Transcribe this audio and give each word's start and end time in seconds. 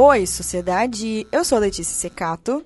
Oi, 0.00 0.28
sociedade! 0.28 1.26
Eu 1.32 1.44
sou 1.44 1.58
Letícia 1.58 1.92
Secato. 1.92 2.64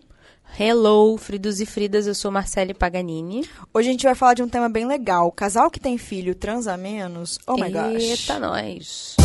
Hello, 0.61 1.17
Fridos 1.17 1.61
e 1.63 1.65
Fridas, 1.65 2.07
eu 2.07 2.15
sou 2.15 2.31
Marcele 2.31 2.75
Paganini. 2.75 3.49
Hoje 3.73 3.89
a 3.89 3.93
gente 3.93 4.05
vai 4.05 4.15
falar 4.15 4.35
de 4.35 4.43
um 4.43 4.49
tema 4.51 4.69
bem 4.69 4.87
legal. 4.87 5.33
Casal 5.33 5.71
que 5.71 5.81
tem 5.81 5.97
filho 5.97 6.35
transa 6.35 6.77
menos? 6.77 7.39
Oh 7.47 7.55
my 7.55 7.71
gosh. 7.73 8.03
Eita, 8.03 8.39
nós. 8.39 9.17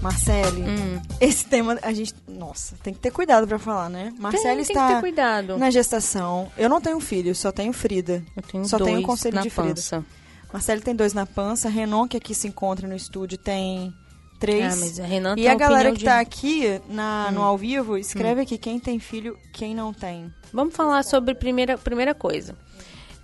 Marcele, 0.00 0.62
Hum. 0.62 1.02
esse 1.20 1.44
tema 1.46 1.76
a 1.82 1.92
gente, 1.92 2.14
nossa, 2.28 2.76
tem 2.84 2.94
que 2.94 3.00
ter 3.00 3.10
cuidado 3.10 3.44
pra 3.48 3.58
falar, 3.58 3.90
né? 3.90 4.14
Marcele 4.20 4.64
tem, 4.64 4.66
tem 4.66 4.66
que 4.66 4.72
ter 4.72 4.84
está 4.84 5.00
cuidado. 5.00 5.58
na 5.58 5.68
gestação. 5.68 6.48
Eu 6.56 6.68
não 6.68 6.80
tenho 6.80 7.00
filho, 7.00 7.34
só 7.34 7.50
tenho 7.50 7.72
Frida. 7.72 8.22
Eu 8.36 8.42
tenho 8.44 8.64
Só 8.66 8.78
dois 8.78 8.92
tenho 8.92 9.02
conselho 9.02 9.34
na 9.34 9.42
de 9.42 9.50
Frida. 9.50 10.04
Pança. 10.50 10.52
Marcele 10.52 10.80
tem 10.80 10.94
dois 10.94 11.12
na 11.14 11.26
pança, 11.26 11.68
Renan, 11.68 12.06
que 12.08 12.16
aqui 12.16 12.34
se 12.34 12.48
encontra 12.48 12.86
no 12.88 12.94
estúdio, 12.94 13.38
tem 13.38 13.92
três. 14.38 14.74
Ah, 14.74 14.76
mas 14.76 15.00
a 15.00 15.04
Renan 15.04 15.34
E 15.36 15.46
a 15.48 15.54
galera 15.54 15.92
que 15.92 15.98
de- 15.98 16.04
tá 16.04 16.18
aqui 16.20 16.80
na, 16.88 17.26
Hum. 17.28 17.34
no 17.34 17.42
ao 17.42 17.56
vivo, 17.58 17.96
escreve 17.96 18.40
aqui 18.42 18.56
quem 18.58 18.78
tem 18.80 18.98
filho, 18.98 19.36
quem 19.52 19.74
não 19.74 19.92
tem. 19.92 20.32
Vamos 20.52 20.74
falar 20.74 21.02
sobre 21.04 21.34
primeira, 21.34 21.76
primeira 21.78 22.14
coisa. 22.14 22.56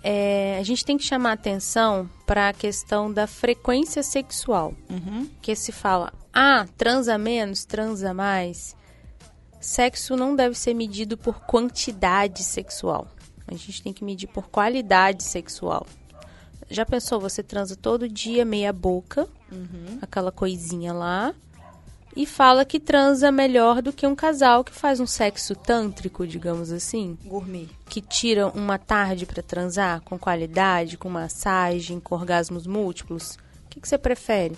É, 0.03 0.57
a 0.59 0.63
gente 0.63 0.85
tem 0.85 0.95
que 0.97 1.03
chamar 1.03 1.33
atenção 1.33 2.09
para 2.25 2.49
a 2.49 2.53
questão 2.53 3.11
da 3.11 3.25
frequência 3.27 4.01
sexual. 4.03 4.73
Uhum. 4.89 5.27
Que 5.41 5.55
se 5.55 5.71
fala, 5.71 6.13
ah, 6.31 6.65
transa 6.77 7.17
menos, 7.17 7.65
transa 7.65 8.13
mais. 8.13 8.75
Sexo 9.59 10.15
não 10.15 10.35
deve 10.35 10.55
ser 10.57 10.73
medido 10.75 11.17
por 11.17 11.39
quantidade 11.41 12.43
sexual. 12.43 13.07
A 13.47 13.53
gente 13.55 13.81
tem 13.81 13.91
que 13.91 14.03
medir 14.03 14.27
por 14.27 14.47
qualidade 14.49 15.23
sexual. 15.23 15.85
Já 16.69 16.85
pensou, 16.85 17.19
você 17.19 17.41
transa 17.41 17.75
todo 17.75 18.07
dia 18.09 18.43
meia 18.45 18.73
boca, 18.73 19.27
Uhum. 19.51 19.99
aquela 20.01 20.31
coisinha 20.31 20.91
lá, 20.91 21.33
e 22.15 22.25
fala 22.25 22.65
que 22.65 22.79
transa 22.79 23.31
melhor 23.31 23.81
do 23.81 23.93
que 23.93 24.05
um 24.05 24.15
casal 24.15 24.63
que 24.63 24.73
faz 24.73 24.99
um 24.99 25.05
sexo 25.07 25.55
tântrico, 25.55 26.25
digamos 26.27 26.71
assim, 26.71 27.17
Gourmet. 27.23 27.69
que 27.87 28.01
tira 28.01 28.47
uma 28.47 28.77
tarde 28.77 29.25
para 29.25 29.41
transar 29.43 30.01
com 30.01 30.17
qualidade, 30.19 30.97
com 30.97 31.09
massagem, 31.09 31.99
com 31.99 32.15
orgasmos 32.15 32.67
múltiplos. 32.67 33.35
O 33.65 33.69
que, 33.69 33.79
que 33.79 33.87
você 33.87 33.97
prefere? 33.97 34.57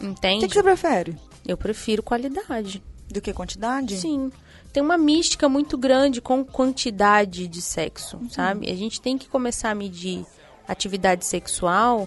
O 0.00 0.04
Entende? 0.06 0.42
que, 0.42 0.48
que 0.48 0.54
você 0.54 0.62
prefere? 0.62 1.16
Eu 1.46 1.56
prefiro 1.56 2.02
qualidade. 2.02 2.82
Do 3.10 3.20
que 3.22 3.32
quantidade? 3.32 3.96
Sim. 3.96 4.30
Tem 4.70 4.82
uma 4.82 4.98
mística 4.98 5.48
muito 5.48 5.78
grande 5.78 6.20
com 6.20 6.44
quantidade 6.44 7.48
de 7.48 7.62
sexo, 7.62 8.20
sabe? 8.30 8.70
A 8.70 8.76
gente 8.76 9.00
tem 9.00 9.16
que 9.16 9.26
começar 9.26 9.70
a 9.70 9.74
medir 9.74 10.26
atividade 10.68 11.24
sexual 11.24 12.06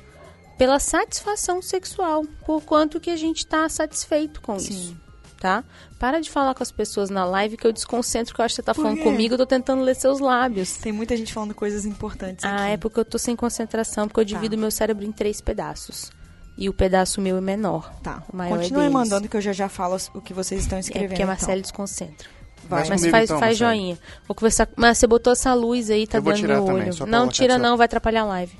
pela 0.58 0.80
satisfação 0.80 1.62
sexual, 1.62 2.24
por 2.46 2.62
quanto 2.64 3.00
que 3.00 3.10
a 3.10 3.16
gente 3.16 3.40
está 3.40 3.68
satisfeito 3.68 4.40
com 4.42 4.60
Sim. 4.60 4.70
isso, 4.74 4.98
tá? 5.40 5.64
Para 5.98 6.20
de 6.22 6.30
falar 6.30 6.54
com 6.54 6.62
as 6.62 6.72
pessoas 6.72 7.10
na 7.10 7.26
live 7.26 7.58
que 7.58 7.66
eu 7.66 7.72
desconcentro, 7.74 8.34
que 8.36 8.40
eu 8.42 8.46
acho 8.46 8.54
que 8.54 8.58
você 8.58 8.64
tá 8.64 8.74
Por 8.76 8.84
falando 8.84 8.98
quê? 9.00 9.04
comigo, 9.04 9.34
eu 9.34 9.38
tô 9.40 9.46
tentando 9.48 9.82
ler 9.82 9.96
seus 9.96 10.20
lábios. 10.20 10.74
Tem 10.78 10.92
muita 10.92 11.18
gente 11.18 11.34
falando 11.34 11.56
coisas 11.56 11.84
importantes 11.86 12.46
Ah, 12.46 12.56
aqui. 12.66 12.74
é 12.74 12.78
porque 12.78 13.00
eu 13.00 13.06
tô 13.06 13.18
sem 13.18 13.36
concentração, 13.36 14.08
porque 14.08 14.20
eu 14.20 14.26
divido 14.26 14.56
meu 14.58 14.70
cérebro 14.70 15.04
em 15.04 15.12
três 15.12 15.42
pedaços. 15.42 16.12
E 16.58 16.70
o 16.70 16.74
pedaço 16.74 17.20
meu 17.22 17.38
é 17.38 17.42
menor. 17.42 17.92
Tá. 18.04 18.22
O 18.32 18.36
maior 18.38 18.56
é 18.56 18.58
Continue 18.60 18.82
deles. 18.82 18.94
mandando 18.94 19.28
que 19.28 19.36
eu 19.38 19.42
já 19.42 19.54
já 19.54 19.68
falo 19.70 19.98
o 20.14 20.22
que 20.22 20.34
vocês 20.34 20.62
estão 20.62 20.78
É 20.78 20.82
escrevendo. 20.82 21.10
porque 21.10 21.22
a 21.24 21.26
então. 21.26 21.34
Marcele 21.34 21.62
desconcentra. 21.62 22.28
Vai. 22.68 22.88
Mas 22.88 23.00
comigo, 23.00 23.12
faz, 23.12 23.24
então, 23.30 23.40
faz 23.40 23.58
joinha. 23.58 23.98
Vou 24.28 24.36
conversar. 24.36 24.68
Mas 24.76 24.98
você 24.98 25.08
botou 25.08 25.34
essa 25.34 25.54
luz 25.54 25.90
aí, 25.90 26.08
tá 26.08 26.18
Eu 26.18 26.22
dando 26.22 26.36
tirar 26.36 26.60
no 26.60 26.66
também, 26.66 26.84
olho. 26.88 26.96
pra 26.98 27.06
não, 27.08 27.28
tira 27.28 27.58
não, 27.58 27.76
vai 27.78 27.86
atrapalhar 27.86 28.22
a 28.22 28.26
live. 28.26 28.58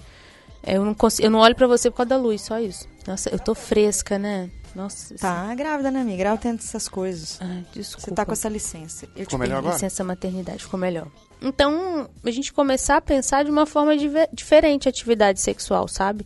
É, 0.64 0.76
Eu 0.78 0.86
não, 0.86 0.94
consigo, 0.94 1.26
eu 1.26 1.32
não 1.32 1.40
olho 1.40 1.56
pra 1.56 1.68
você 1.68 1.90
por 1.90 1.98
causa 1.98 2.10
da 2.10 2.18
luz, 2.18 2.42
só 2.42 2.60
isso. 2.60 2.88
Nossa, 3.08 3.30
eu 3.30 3.40
tô 3.40 3.56
fresca, 3.56 4.20
né? 4.20 4.50
Nossa. 4.76 5.16
Tá 5.16 5.54
grávida, 5.56 5.92
né, 5.92 6.02
amiga? 6.02 6.18
Grávida 6.18 6.42
tem 6.44 6.52
essas 6.52 6.88
coisas. 6.88 7.38
Ai, 7.42 7.66
desculpa. 7.74 8.06
Você 8.08 8.12
tá 8.16 8.26
com 8.26 8.32
essa 8.32 8.48
licença. 8.48 9.06
Eu 9.08 9.26
te 9.26 9.30
Ficou 9.32 9.40
melhor 9.40 9.58
agora? 9.58 9.74
Licença 9.74 10.04
maternidade, 10.04 10.64
ficou 10.64 10.80
melhor. 10.80 11.08
Então, 11.42 12.10
a 12.24 12.32
gente 12.32 12.54
começar 12.54 12.98
a 12.98 13.02
pensar 13.02 13.44
de 13.44 13.50
uma 13.52 13.66
forma 13.66 13.94
diferente 14.32 14.88
a 14.88 14.90
atividade 14.90 15.40
sexual, 15.42 15.88
sabe? 15.88 16.26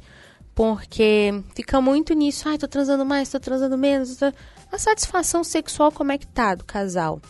Porque 0.54 1.32
fica 1.56 1.82
muito 1.82 2.14
nisso, 2.14 2.48
ai, 2.48 2.58
tô 2.58 2.68
transando 2.68 3.06
mais, 3.06 3.30
tô 3.30 3.40
transando 3.40 3.78
menos. 3.78 4.16
tô- 4.18 4.32
A 4.72 4.78
satisfação 4.78 5.44
sexual, 5.44 5.92
como 5.92 6.12
é 6.12 6.18
que 6.18 6.28
tá 6.28 6.56
do 6.56 6.64
casal? 6.66 7.22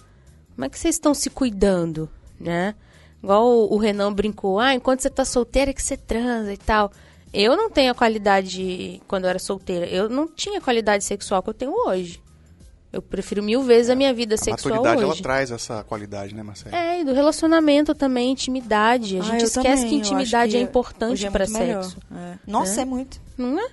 Como 0.55 0.65
é 0.65 0.69
que 0.69 0.79
vocês 0.79 0.95
estão 0.95 1.13
se 1.13 1.29
cuidando, 1.29 2.09
né? 2.39 2.73
Igual 3.21 3.71
o, 3.71 3.77
Renan 3.77 4.13
brincou, 4.13 4.59
ah, 4.59 4.73
enquanto 4.73 5.01
você 5.01 5.09
tá 5.09 5.25
solteira 5.25 5.71
é 5.71 5.73
que 5.73 5.81
você 5.83 5.97
transa 5.97 6.53
e 6.53 6.57
tal. 6.57 6.91
Eu 7.33 7.57
não 7.57 7.69
tenho 7.69 7.91
a 7.91 7.95
qualidade, 7.95 9.01
quando 9.07 9.25
eu 9.25 9.29
era 9.31 9.39
solteira, 9.39 9.85
eu 9.87 10.07
não 10.07 10.27
tinha 10.27 10.59
a 10.59 10.61
qualidade 10.61 11.03
sexual 11.03 11.43
que 11.43 11.49
eu 11.49 11.53
tenho 11.53 11.73
hoje. 11.87 12.21
Eu 12.93 13.01
prefiro 13.01 13.43
mil 13.43 13.61
vezes 13.61 13.89
a 13.89 13.95
minha 13.95 14.13
vida 14.13 14.35
A 14.35 14.37
sexual 14.37 14.75
maturidade, 14.75 15.03
hoje. 15.03 15.11
ela 15.17 15.21
traz 15.21 15.51
essa 15.51 15.83
qualidade, 15.83 16.33
né, 16.33 16.41
Marcelo? 16.43 16.73
É, 16.73 17.01
e 17.01 17.03
do 17.03 17.11
relacionamento 17.13 17.93
também, 17.93 18.31
intimidade. 18.31 19.17
A 19.17 19.19
Ah, 19.19 19.23
gente 19.23 19.41
eu 19.41 19.47
esquece 19.47 19.83
também, 19.83 19.89
que 19.89 19.95
intimidade 19.95 20.55
acho 20.55 20.55
é 20.55 20.59
que 20.59 20.63
importante 20.69 21.25
é 21.25 21.29
melhor. 21.29 21.83
sexo. 21.83 21.97
É. 22.15 22.37
Nossa, 22.47 22.75
Né? 22.77 22.81
é 22.81 22.85
muito. 22.85 23.21
Não 23.37 23.59
é? 23.59 23.69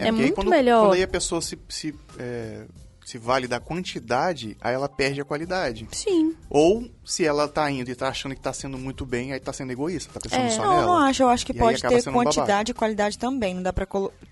é 0.00 0.04
aí 0.06 0.12
muito 0.12 0.34
quando, 0.34 0.48
melhor. 0.50 0.82
Quando 0.82 0.92
aí 0.94 1.02
a 1.02 1.08
pessoa 1.08 1.40
se, 1.40 1.58
se, 1.70 1.94
é, 2.18 2.64
se 3.04 3.18
vale 3.18 3.46
da 3.46 3.60
quantidade, 3.60 4.56
aí 4.60 4.74
ela 4.74 4.88
perde 4.88 5.20
a 5.20 5.24
qualidade. 5.24 5.86
Sim. 5.92 6.34
Ou 6.48 6.88
se 7.04 7.24
ela 7.24 7.46
tá 7.46 7.70
indo 7.70 7.90
e 7.90 7.94
tá 7.94 8.08
achando 8.08 8.34
que 8.34 8.40
tá 8.40 8.52
sendo 8.52 8.78
muito 8.78 9.04
bem, 9.04 9.32
aí 9.32 9.38
tá 9.40 9.52
sendo 9.52 9.70
egoísta, 9.72 10.12
tá 10.12 10.20
pensando 10.20 10.46
É. 10.46 10.50
só 10.50 10.62
Não, 10.64 10.72
eu 10.72 10.80
nela. 10.80 10.86
não 10.86 10.96
acho. 11.06 11.22
Eu 11.22 11.28
acho 11.28 11.44
que 11.44 11.52
E 11.52 11.54
pode 11.58 11.82
ter 11.82 12.08
um 12.08 12.12
quantidade 12.12 12.48
babaca. 12.48 12.70
e 12.70 12.74
qualidade 12.74 13.18
também. 13.18 13.54
Não 13.54 13.62
dá 13.62 13.72
pra 13.72 13.86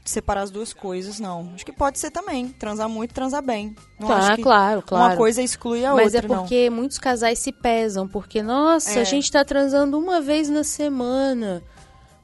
separar 0.04 0.42
as 0.42 0.50
duas 0.50 0.72
coisas, 0.72 1.20
não. 1.20 1.52
Acho 1.54 1.66
que 1.66 1.72
pode 1.72 1.98
ser 1.98 2.10
também. 2.10 2.48
Transar 2.48 2.88
muito, 2.88 3.12
transar 3.12 3.42
bem. 3.42 3.76
Não 4.00 4.06
Claro, 4.08 4.22
acho 4.24 4.36
que 4.36 4.42
claro, 4.42 4.82
claro. 4.82 5.04
uma 5.12 5.16
coisa 5.16 5.42
exclui 5.42 5.84
a 5.84 5.94
Mas 5.94 6.14
outra, 6.14 6.26
é 6.32 6.36
porque 6.38 6.70
muitos 6.70 6.98
casais 6.98 7.38
se 7.38 7.52
pesam, 7.52 8.08
porque, 8.08 8.42
nossa, 8.42 8.98
É. 8.98 9.02
a 9.02 9.04
gente 9.04 9.30
tá 9.30 9.44
transando 9.44 9.98
uma 9.98 10.20
vez 10.20 10.48
na 10.48 10.64
semana. 10.64 11.62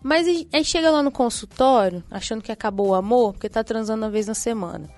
Mas 0.03 0.27
aí 0.29 0.49
aí 0.53 0.65
chega 0.65 0.91
lá 0.91 1.03
no 1.03 1.11
consultório, 1.11 2.03
achando 2.11 2.41
que 2.43 2.53
acabou 2.53 2.89
o 2.89 2.95
amor, 2.95 3.33
porque 3.33 3.49
tá 3.49 3.63
transando 3.65 4.05
uma 4.05 4.11
vez 4.11 4.27
na 4.29 4.35
semana. 4.35 4.89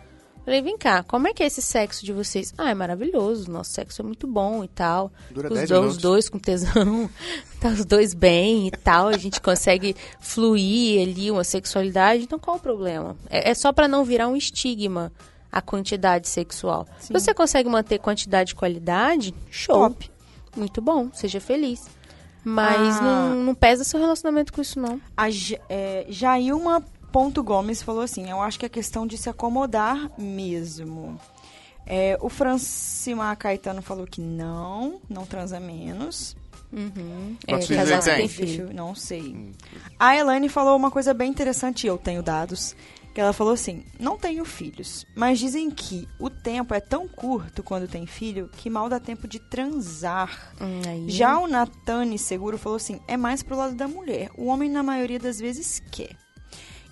Falei, 0.44 0.62
vem 0.62 0.76
cá, 0.78 1.02
como 1.02 1.28
é 1.28 1.34
que 1.34 1.42
é 1.42 1.46
esse 1.46 1.60
sexo 1.62 2.04
de 2.04 2.12
vocês? 2.12 2.52
Ah, 2.56 2.70
é 2.70 2.74
maravilhoso, 2.74 3.50
nosso 3.50 3.70
sexo 3.72 4.00
é 4.02 4.04
muito 4.04 4.26
bom 4.26 4.64
e 4.64 4.68
tal. 4.68 5.12
Dura 5.30 5.48
os, 5.48 5.54
10 5.54 5.68
dois, 5.68 5.86
os 5.92 5.96
dois 5.98 6.28
com 6.28 6.38
tesão, 6.38 7.08
tá 7.60 7.68
os 7.68 7.84
dois 7.84 8.14
bem 8.14 8.66
e 8.66 8.70
tal, 8.70 9.08
a 9.08 9.16
gente 9.18 9.40
consegue 9.40 9.94
fluir 10.18 11.02
ali 11.08 11.30
uma 11.30 11.44
sexualidade, 11.44 12.24
então 12.24 12.38
qual 12.38 12.56
o 12.56 12.60
problema? 12.60 13.16
É, 13.28 13.50
é 13.50 13.54
só 13.54 13.72
pra 13.72 13.86
não 13.86 14.04
virar 14.04 14.28
um 14.28 14.36
estigma 14.36 15.12
a 15.52 15.60
quantidade 15.60 16.28
sexual. 16.28 16.86
Se 16.98 17.12
você 17.12 17.34
consegue 17.34 17.68
manter 17.68 17.98
quantidade 17.98 18.52
e 18.52 18.54
qualidade, 18.54 19.34
show. 19.50 19.90
Top. 19.90 20.10
Muito 20.56 20.80
bom, 20.80 21.10
seja 21.12 21.40
feliz. 21.40 21.86
Mas 22.42 22.96
Ah. 22.98 23.02
não, 23.02 23.34
não 23.44 23.54
pesa 23.54 23.84
seu 23.84 24.00
relacionamento 24.00 24.52
com 24.52 24.62
isso, 24.62 24.80
não. 24.80 25.00
A 25.16 25.28
Ja- 25.28 25.60
é, 25.68 26.06
Jailma 26.08 26.82
Ponto 27.12 27.43
Gomes 27.43 27.82
falou 27.82 28.03
assim, 28.03 28.28
eu 28.31 28.41
acho 28.41 28.59
que 28.59 28.66
é 28.66 28.69
questão 28.69 29.06
de 29.06 29.19
se 29.19 29.28
acomodar 29.28 30.10
mesmo. 30.19 31.19
É, 31.87 32.16
o 32.21 32.28
Francimar 32.28 33.37
Caetano 33.37 33.82
falou 33.82 34.06
que 34.06 34.21
não, 34.21 35.00
não 35.09 35.26
transa 35.26 35.59
menos. 35.59 36.37
Uhum. 36.72 37.37
É, 37.49 37.59
que 37.59 37.75
tem? 38.16 38.28
filho. 38.28 38.70
não 38.72 38.94
sei. 38.94 39.34
Hum. 39.34 39.53
A 39.99 40.16
Elaine 40.16 40.49
falou 40.49 40.76
uma 40.76 40.91
coisa 40.91 41.12
bem 41.12 41.28
interessante, 41.28 41.84
eu 41.87 41.99
tenho 41.99 42.22
dados, 42.22 42.76
que 43.12 43.20
ela 43.20 43.32
falou 43.32 43.54
assim, 43.54 43.84
não 43.99 44.16
tenho 44.16 44.44
filhos, 44.44 45.04
mas 45.16 45.41
dizem 45.41 45.69
que 45.69 46.06
o 46.20 46.31
tempo 46.31 46.72
é 46.72 46.78
tão 46.81 47.09
curto 47.09 47.60
quando 47.65 47.88
tem 47.88 48.06
filho 48.06 48.49
que 48.56 48.70
mal 48.70 48.88
dá 48.88 49.00
tempo 49.00 49.26
de 49.26 49.41
transar. 49.41 50.54
Hum, 50.60 50.81
aí- 50.87 51.10
Já 51.10 51.41
o 51.41 51.49
Natane 51.49 52.16
Seguro 52.19 52.56
falou 52.56 52.76
assim, 52.76 53.00
é 53.08 53.17
mais 53.17 53.43
pro 53.43 53.56
lado 53.56 53.75
da 53.75 53.88
mulher, 53.88 54.31
o 54.37 54.46
homem 54.46 54.70
na 54.70 54.82
maioria 54.84 55.19
das 55.19 55.40
vezes 55.40 55.82
quer. 55.90 56.17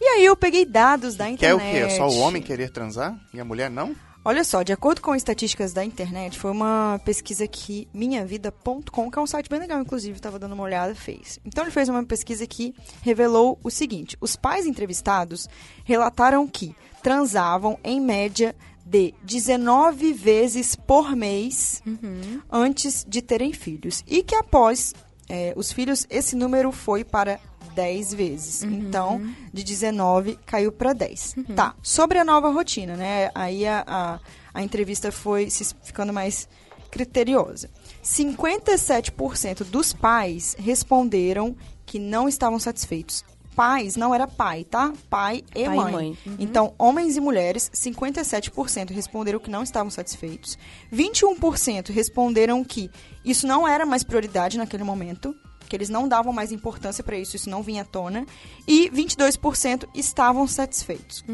E 0.00 0.04
aí 0.04 0.24
eu 0.24 0.36
peguei 0.36 0.64
dados 0.64 1.16
da 1.16 1.24
Quer 1.36 1.54
o 1.54 1.56
internet. 1.58 1.88
quê? 1.88 1.94
É 1.94 1.96
Só 1.96 2.08
o 2.08 2.18
homem 2.18 2.40
querer 2.42 2.70
transar 2.70 3.18
e 3.34 3.40
a 3.40 3.44
mulher 3.44 3.70
não? 3.70 3.94
Olha 4.24 4.44
só, 4.44 4.62
de 4.62 4.72
acordo 4.72 5.00
com 5.00 5.14
estatísticas 5.14 5.72
da 5.72 5.82
internet, 5.84 6.38
foi 6.38 6.50
uma 6.50 7.00
pesquisa 7.04 7.46
que 7.46 7.88
minhavida.com, 7.94 9.10
que 9.10 9.18
é 9.18 9.22
um 9.22 9.26
site 9.26 9.48
bem 9.48 9.58
legal, 9.58 9.80
inclusive, 9.80 10.16
estava 10.16 10.38
dando 10.38 10.52
uma 10.52 10.64
olhada, 10.64 10.94
fez. 10.94 11.38
Então 11.44 11.64
ele 11.64 11.70
fez 11.70 11.88
uma 11.88 12.04
pesquisa 12.04 12.46
que 12.46 12.74
revelou 13.00 13.58
o 13.64 13.70
seguinte: 13.70 14.16
os 14.20 14.36
pais 14.36 14.66
entrevistados 14.66 15.48
relataram 15.84 16.46
que 16.46 16.74
transavam 17.02 17.78
em 17.82 18.00
média 18.00 18.54
de 18.84 19.14
19 19.22 20.12
vezes 20.12 20.74
por 20.76 21.14
mês 21.16 21.82
Uhum. 21.86 22.40
antes 22.50 23.04
de 23.08 23.22
terem 23.22 23.52
filhos. 23.52 24.02
E 24.06 24.22
que 24.22 24.34
após 24.34 24.94
eh, 25.28 25.52
os 25.56 25.72
filhos, 25.72 26.06
esse 26.10 26.34
número 26.36 26.70
foi 26.72 27.02
para 27.04 27.38
10 27.75 28.14
vezes. 28.14 28.62
Então, 28.62 29.22
de 29.52 29.62
19 29.62 30.38
caiu 30.44 30.72
para 30.72 30.93
10. 30.93 31.37
Tá. 31.55 31.75
Sobre 31.82 32.19
a 32.19 32.25
nova 32.25 32.50
rotina, 32.50 32.96
né? 32.96 33.31
Aí 33.34 33.66
a, 33.66 33.84
a, 33.87 34.20
a 34.55 34.62
entrevista 34.62 35.12
foi 35.12 35.50
se 35.50 35.75
ficando 35.82 36.12
mais 36.12 36.49
criteriosa. 36.90 37.70
57% 38.02 39.64
dos 39.64 39.93
pais 39.93 40.56
responderam 40.58 41.55
que 41.84 41.99
não 41.99 42.28
estavam 42.28 42.58
satisfeitos 42.58 43.25
pais, 43.58 43.96
não 43.96 44.14
era 44.14 44.28
pai, 44.28 44.62
tá? 44.62 44.93
Pai 45.11 45.43
e 45.52 45.64
Pai 45.64 45.75
e 45.75 45.76
mãe. 45.76 45.93
mãe. 45.93 46.19
Uhum. 46.25 46.37
Então, 46.38 46.75
homens 46.78 47.16
e 47.16 47.20
mulheres, 47.20 47.69
57% 47.75 48.93
responderam 48.93 49.40
que 49.40 49.50
não 49.50 49.64
estavam 49.64 49.90
satisfeitos. 49.90 50.56
21% 50.94 51.90
responderam 51.90 52.62
que 52.62 52.88
isso 53.25 53.49
não 53.49 53.66
era 53.66 53.84
mais 53.84 54.04
prioridade 54.04 54.56
naquele 54.56 54.84
momento, 54.84 55.34
que 55.68 55.76
eles 55.76 55.88
não 55.88 56.08
davam 56.08 56.32
mais 56.32 56.52
importância 56.52 57.04
para 57.04 57.16
isso, 57.16 57.36
isso 57.36 57.50
não 57.50 57.62
vinha 57.62 57.82
à 57.82 57.84
tona. 57.84 58.26
E 58.66 58.90
22% 58.90 59.88
estavam 59.94 60.46
satisfeitos, 60.46 61.24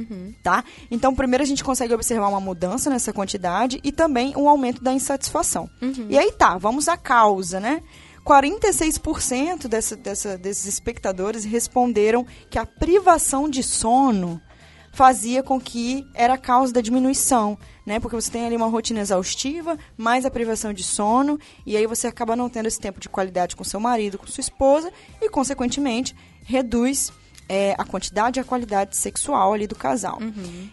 tá? 0.43 0.65
Então, 0.91 1.15
primeiro 1.15 1.43
a 1.43 1.47
gente 1.47 1.65
consegue 1.65 1.95
observar 1.95 2.29
uma 2.29 2.41
mudança 2.41 2.91
nessa 2.91 3.13
quantidade 3.13 3.81
e 3.83 3.93
também 3.93 4.35
um 4.37 4.49
aumento 4.49 4.83
da 4.83 4.93
insatisfação. 4.93 5.69
E 6.09 6.19
aí 6.19 6.33
tá, 6.33 6.59
vamos 6.59 6.89
à 6.89 6.97
causa, 6.97 7.61
né? 7.61 7.83
46% 8.25 9.69
dessa, 9.69 9.97
dessa, 9.97 10.39
desses 10.39 10.67
espectadores 10.67 11.45
responderam 11.45 12.27
que 12.49 12.59
a 12.59 12.65
privação 12.65 13.49
de 13.49 13.63
sono 13.63 14.41
fazia 14.95 15.43
com 15.43 15.61
que 15.61 16.07
era 16.15 16.35
a 16.35 16.39
causa 16.39 16.73
da 16.73 16.81
diminuição, 16.81 17.59
né? 17.85 17.99
Porque 17.99 18.17
você 18.17 18.31
tem 18.31 18.47
ali 18.47 18.57
uma 18.57 18.69
rotina 18.69 19.01
exaustiva, 19.01 19.77
mais 19.97 20.25
a 20.25 20.31
privação 20.31 20.73
de 20.73 20.85
sono, 20.85 21.39
e 21.67 21.77
aí 21.77 21.87
você 21.87 22.07
acaba 22.07 22.37
não 22.37 22.49
tendo 22.49 22.67
esse 22.67 22.81
tempo 22.81 23.01
de 23.01 23.09
qualidade 23.09 23.57
com 23.57 23.65
seu 23.65 23.81
marido, 23.81 24.17
com 24.17 24.27
sua 24.27 24.41
esposa, 24.41 24.93
e, 25.21 25.29
consequentemente, 25.29 26.15
reduz 26.45 27.13
é, 27.49 27.75
a 27.77 27.85
quantidade 27.85 28.39
e 28.39 28.41
a 28.41 28.45
qualidade 28.45 28.97
sexual 28.97 29.53
ali 29.53 29.67
do 29.67 29.75
casal. 29.75 30.19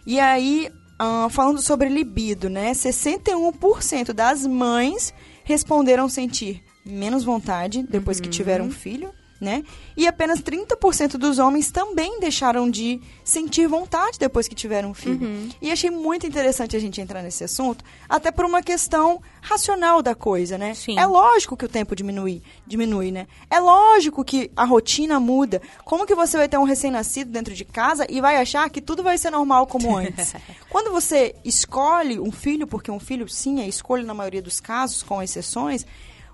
E 0.05 0.19
aí, 0.19 0.69
ah, 0.99 1.27
falando 1.31 1.61
sobre 1.61 1.89
libido, 1.89 2.47
né? 2.47 2.71
61% 2.73 4.13
das 4.13 4.45
mães 4.45 5.11
responderam 5.43 6.07
sentir 6.07 6.63
menos 6.85 7.23
vontade 7.23 7.83
depois 7.89 8.19
que 8.19 8.29
tiveram 8.29 8.65
um 8.65 8.71
filho, 8.71 9.11
né? 9.41 9.63
E 9.97 10.07
apenas 10.07 10.39
30% 10.39 11.17
dos 11.17 11.39
homens 11.39 11.71
também 11.71 12.19
deixaram 12.19 12.69
de 12.69 13.01
sentir 13.23 13.67
vontade 13.67 14.19
depois 14.19 14.47
que 14.47 14.53
tiveram 14.53 14.91
um 14.91 14.93
filho. 14.93 15.49
E 15.59 15.71
achei 15.71 15.89
muito 15.89 16.27
interessante 16.27 16.77
a 16.77 16.79
gente 16.79 17.01
entrar 17.01 17.23
nesse 17.23 17.43
assunto, 17.43 17.83
até 18.07 18.31
por 18.31 18.45
uma 18.45 18.61
questão 18.61 19.19
racional 19.41 20.03
da 20.03 20.13
coisa, 20.13 20.57
né? 20.57 20.75
Sim. 20.75 20.99
É 20.99 21.05
lógico 21.07 21.57
que 21.57 21.65
o 21.65 21.69
tempo 21.69 21.95
diminui, 21.95 22.43
diminui, 22.67 23.11
né? 23.11 23.27
É 23.49 23.59
lógico 23.59 24.23
que 24.23 24.51
a 24.55 24.63
rotina 24.63 25.19
muda. 25.19 25.59
Como 25.83 26.05
que 26.05 26.13
você 26.13 26.37
vai 26.37 26.47
ter 26.47 26.59
um 26.59 26.63
recém-nascido 26.63 27.31
dentro 27.31 27.55
de 27.55 27.65
casa 27.65 28.05
e 28.07 28.21
vai 28.21 28.37
achar 28.37 28.69
que 28.69 28.79
tudo 28.79 29.01
vai 29.01 29.17
ser 29.17 29.31
normal 29.31 29.65
como 29.65 29.97
antes? 29.97 30.35
Quando 30.69 30.91
você 30.91 31.35
escolhe 31.43 32.19
um 32.19 32.31
filho, 32.31 32.67
porque 32.67 32.91
um 32.91 32.99
filho 32.99 33.27
sim 33.27 33.59
é 33.59 33.67
escolha 33.67 34.03
na 34.03 34.13
maioria 34.13 34.41
dos 34.41 34.59
casos, 34.59 35.01
com 35.01 35.21
exceções, 35.23 35.85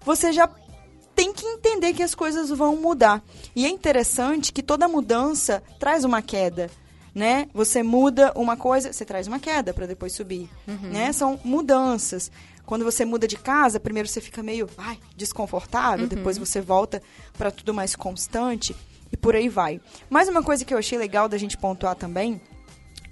você 0.03 0.33
já 0.33 0.49
tem 1.17 1.33
que 1.33 1.47
entender 1.47 1.93
que 1.93 2.03
as 2.03 2.13
coisas 2.13 2.49
vão 2.49 2.77
mudar. 2.77 3.23
E 3.55 3.65
é 3.65 3.69
interessante 3.69 4.53
que 4.53 4.61
toda 4.61 4.87
mudança 4.87 5.63
traz 5.79 6.03
uma 6.03 6.21
queda, 6.21 6.69
né? 7.13 7.49
Você 7.55 7.81
muda 7.81 8.31
uma 8.35 8.55
coisa, 8.55 8.93
você 8.93 9.03
traz 9.03 9.25
uma 9.25 9.39
queda 9.39 9.73
para 9.73 9.87
depois 9.87 10.13
subir, 10.13 10.47
né? 10.91 11.11
São 11.11 11.39
mudanças. 11.43 12.31
Quando 12.67 12.85
você 12.85 13.03
muda 13.03 13.27
de 13.27 13.35
casa, 13.35 13.79
primeiro 13.79 14.07
você 14.07 14.21
fica 14.21 14.43
meio, 14.43 14.69
ai, 14.77 14.99
desconfortável, 15.15 16.05
depois 16.05 16.37
você 16.37 16.61
volta 16.61 17.01
para 17.35 17.49
tudo 17.49 17.73
mais 17.73 17.95
constante 17.95 18.75
e 19.11 19.17
por 19.17 19.35
aí 19.35 19.49
vai. 19.49 19.81
Mais 20.11 20.29
uma 20.29 20.43
coisa 20.43 20.63
que 20.63 20.71
eu 20.71 20.77
achei 20.77 20.99
legal 20.99 21.27
da 21.27 21.37
gente 21.39 21.57
pontuar 21.57 21.95
também 21.95 22.39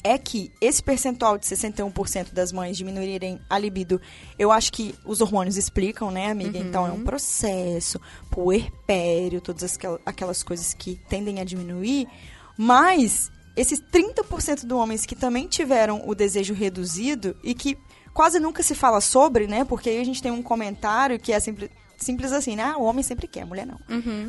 é 0.07 0.19
que 0.19 0.51
esse 0.61 0.83
percentual 0.83 1.35
de 1.35 1.47
61% 1.47 2.31
das 2.31 2.51
mães 2.51 2.77
diminuírem 2.77 3.39
a 3.49 3.57
libido, 3.57 3.99
eu 4.37 4.51
acho 4.51 4.71
que 4.71 4.93
os 5.03 5.19
hormônios 5.19 5.57
explicam, 5.57 6.11
né, 6.11 6.29
amiga? 6.29 6.59
Então 6.59 6.85
é 6.85 6.91
um 6.91 7.03
processo, 7.03 7.99
puerpério, 8.29 9.41
todas 9.41 9.75
aquel- 9.75 9.99
aquelas 10.05 10.43
coisas 10.43 10.73
que 10.73 10.99
tendem 11.09 11.39
a 11.39 11.43
diminuir, 11.43 12.07
mas 12.57 13.31
esses 13.55 13.79
30% 13.79 14.65
dos 14.65 14.77
homens 14.77 15.05
que 15.05 15.15
também 15.15 15.47
tiveram 15.47 16.03
o 16.07 16.13
desejo 16.13 16.53
reduzido 16.53 17.35
e 17.43 17.53
que 17.53 17.77
quase 18.13 18.39
nunca 18.39 18.61
se 18.61 18.75
fala 18.75 19.01
sobre, 19.01 19.47
né? 19.47 19.65
Porque 19.65 19.89
aí 19.89 19.99
a 19.99 20.03
gente 20.05 20.21
tem 20.21 20.31
um 20.31 20.43
comentário 20.43 21.19
que 21.19 21.33
é 21.33 21.39
simples 21.39 21.69
simples 21.97 22.33
assim, 22.33 22.57
né? 22.57 22.73
Ah, 22.75 22.77
o 22.77 22.83
homem 22.83 23.01
sempre 23.01 23.25
quer, 23.25 23.43
a 23.43 23.45
mulher 23.45 23.65
não. 23.65 23.79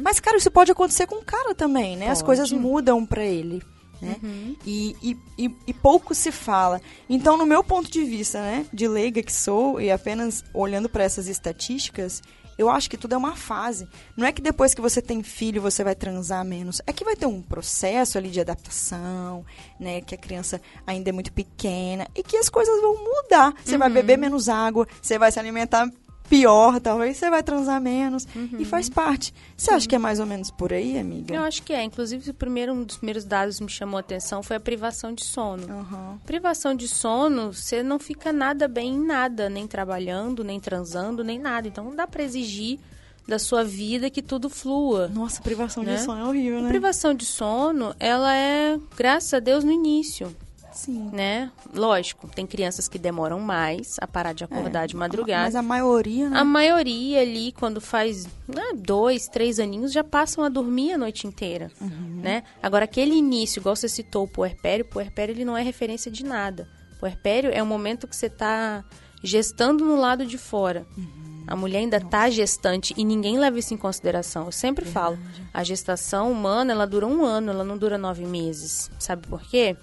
Mas, 0.00 0.20
cara, 0.20 0.36
isso 0.36 0.50
pode 0.52 0.70
acontecer 0.70 1.04
com 1.08 1.16
o 1.16 1.24
cara 1.24 1.52
também, 1.52 1.96
né? 1.96 2.08
As 2.08 2.18
Pode. 2.22 2.26
coisas 2.26 2.52
mudam 2.52 3.04
pra 3.04 3.24
ele. 3.24 3.60
Né? 4.00 4.16
E, 4.64 4.96
e, 5.02 5.16
e, 5.38 5.50
e 5.66 5.72
pouco 5.72 6.14
se 6.14 6.30
fala. 6.30 6.80
Então, 7.08 7.36
no 7.36 7.46
meu 7.46 7.64
ponto 7.64 7.90
de 7.90 8.04
vista, 8.04 8.40
né, 8.40 8.66
de 8.72 8.86
leiga 8.86 9.22
que 9.22 9.32
sou, 9.32 9.80
e 9.80 9.90
apenas 9.90 10.44
olhando 10.52 10.88
para 10.88 11.04
essas 11.04 11.28
estatísticas, 11.28 12.22
eu 12.58 12.70
acho 12.70 12.88
que 12.88 12.96
tudo 12.96 13.14
é 13.14 13.18
uma 13.18 13.36
fase. 13.36 13.86
Não 14.16 14.26
é 14.26 14.32
que 14.32 14.40
depois 14.40 14.74
que 14.74 14.80
você 14.80 15.02
tem 15.02 15.22
filho 15.22 15.60
você 15.60 15.84
vai 15.84 15.94
transar 15.94 16.44
menos. 16.44 16.80
É 16.86 16.92
que 16.92 17.04
vai 17.04 17.14
ter 17.14 17.26
um 17.26 17.42
processo 17.42 18.16
ali 18.16 18.30
de 18.30 18.40
adaptação, 18.40 19.44
né? 19.78 20.00
Que 20.00 20.14
a 20.14 20.18
criança 20.18 20.60
ainda 20.86 21.10
é 21.10 21.12
muito 21.12 21.32
pequena 21.32 22.08
e 22.14 22.22
que 22.22 22.36
as 22.36 22.48
coisas 22.48 22.80
vão 22.80 22.96
mudar. 22.96 23.54
Você 23.62 23.76
vai 23.76 23.90
beber 23.90 24.16
menos 24.16 24.48
água, 24.48 24.86
você 25.02 25.18
vai 25.18 25.30
se 25.30 25.38
alimentar 25.38 25.90
pior, 26.28 26.80
talvez 26.80 27.16
você 27.16 27.30
vai 27.30 27.42
transar 27.42 27.80
menos. 27.80 28.26
E 28.58 28.64
faz 28.64 28.88
parte. 28.88 29.32
Você 29.56 29.70
acha 29.72 29.88
que 29.88 29.94
é 29.94 29.98
mais 29.98 30.20
ou 30.20 30.26
menos 30.26 30.50
por 30.50 30.72
aí, 30.72 30.98
amiga? 30.98 31.34
Eu 31.34 31.42
acho 31.42 31.62
que 31.62 31.72
é. 31.72 31.82
Inclusive, 31.82 32.30
o 32.30 32.34
primeiro, 32.34 32.72
um 32.72 32.82
dos 32.84 32.96
primeiros 32.96 33.24
dados 33.24 33.58
que 33.58 33.64
me 33.64 33.70
chamou 33.70 33.96
a 33.96 34.00
atenção 34.00 34.42
foi 34.42 34.56
a 34.56 34.60
privação 34.60 35.12
de 35.12 35.24
sono. 35.24 35.66
Aham. 35.70 36.18
Privação 36.26 36.74
de 36.74 36.88
sono, 36.88 37.52
você 37.52 37.82
não 37.82 37.98
fica 37.98 38.32
nada 38.32 38.68
bem 38.68 38.94
em 38.94 39.04
nada, 39.06 39.48
nem 39.48 39.66
trabalhando, 39.66 40.42
nem 40.44 40.60
transando, 40.60 41.24
nem 41.24 41.38
nada. 41.38 41.68
Então 41.68 41.84
não 41.84 41.94
dá 41.96 42.06
pra 42.06 42.22
exigir 42.22 42.78
da 43.26 43.38
sua 43.40 43.64
vida 43.64 44.08
que 44.08 44.22
tudo 44.22 44.48
flua. 44.48 45.08
Nossa, 45.08 45.42
privação 45.42 45.82
Né? 45.82 45.96
de 45.96 46.02
sono 46.02 46.20
é 46.20 46.24
horrível, 46.24 46.58
A 46.58 46.62
né? 46.62 46.68
privação 46.68 47.12
de 47.12 47.24
sono, 47.24 47.92
ela 47.98 48.32
é, 48.34 48.78
graças 48.96 49.34
a 49.34 49.40
Deus, 49.40 49.64
no 49.64 49.72
início, 49.72 50.34
Sim. 50.76 51.10
né? 51.12 51.50
Lógico, 51.74 52.28
tem 52.28 52.46
crianças 52.46 52.86
que 52.88 52.98
demoram 52.98 53.40
mais 53.40 53.96
a 54.00 54.06
parar 54.06 54.32
de 54.32 54.44
acordar 54.44 54.86
de 54.86 54.94
madrugada. 54.94 55.42
Mas 55.44 55.56
a 55.56 55.62
maioria, 55.62 56.28
né? 56.30 56.38
A 56.38 56.44
maioria 56.44 57.20
ali, 57.20 57.50
quando 57.52 57.80
faz 57.80 58.26
né, 58.46 58.62
dois, 58.76 59.26
três 59.28 59.58
aninhos, 59.58 59.92
já 59.92 60.04
passam 60.04 60.44
a 60.44 60.48
dormir 60.48 60.92
a 60.92 60.98
noite 60.98 61.26
inteira, 61.26 61.70
Uhum. 61.80 62.20
né? 62.22 62.42
Agora, 62.62 62.84
aquele 62.84 63.14
início, 63.14 63.60
igual 63.60 63.74
você 63.74 63.88
citou 63.88 64.24
o 64.24 64.28
puerpério, 64.28 64.84
o 64.84 64.88
puerpério 64.88 65.32
ele 65.32 65.44
não 65.44 65.56
é 65.56 65.62
referência 65.62 66.10
de 66.10 66.24
nada. 66.24 66.68
O 66.96 67.00
puerpério 67.00 67.50
é 67.52 67.62
o 67.62 67.66
momento 67.66 68.06
que 68.06 68.14
você 68.16 68.26
está 68.26 68.84
gestando 69.22 69.84
no 69.84 69.96
lado 69.96 70.24
de 70.26 70.38
fora. 70.38 70.86
Uhum. 70.96 71.26
A 71.46 71.54
mulher 71.54 71.78
ainda 71.78 71.98
está 71.98 72.28
gestante 72.28 72.92
e 72.96 73.04
ninguém 73.04 73.38
leva 73.38 73.56
isso 73.58 73.72
em 73.72 73.76
consideração. 73.76 74.46
Eu 74.46 74.52
sempre 74.52 74.84
falo, 74.84 75.16
a 75.54 75.62
gestação 75.62 76.32
humana, 76.32 76.72
ela 76.72 76.86
dura 76.86 77.06
um 77.06 77.24
ano, 77.24 77.52
ela 77.52 77.62
não 77.62 77.78
dura 77.78 77.96
nove 77.96 78.24
meses. 78.26 78.90
Sabe 78.98 79.26
por 79.28 79.40
quê? 79.42 79.76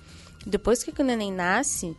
Depois 0.45 0.83
que 0.83 1.01
o 1.01 1.03
neném 1.05 1.31
nasce, 1.31 1.95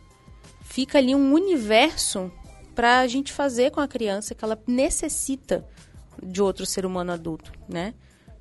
fica 0.61 0.97
ali 0.97 1.15
um 1.15 1.33
universo 1.33 2.31
para 2.73 2.99
a 2.99 3.07
gente 3.07 3.31
fazer 3.31 3.71
com 3.71 3.79
a 3.79 3.87
criança 3.87 4.35
que 4.35 4.43
ela 4.43 4.59
necessita 4.67 5.65
de 6.21 6.41
outro 6.41 6.65
ser 6.65 6.85
humano 6.85 7.11
adulto, 7.11 7.51
né? 7.67 7.93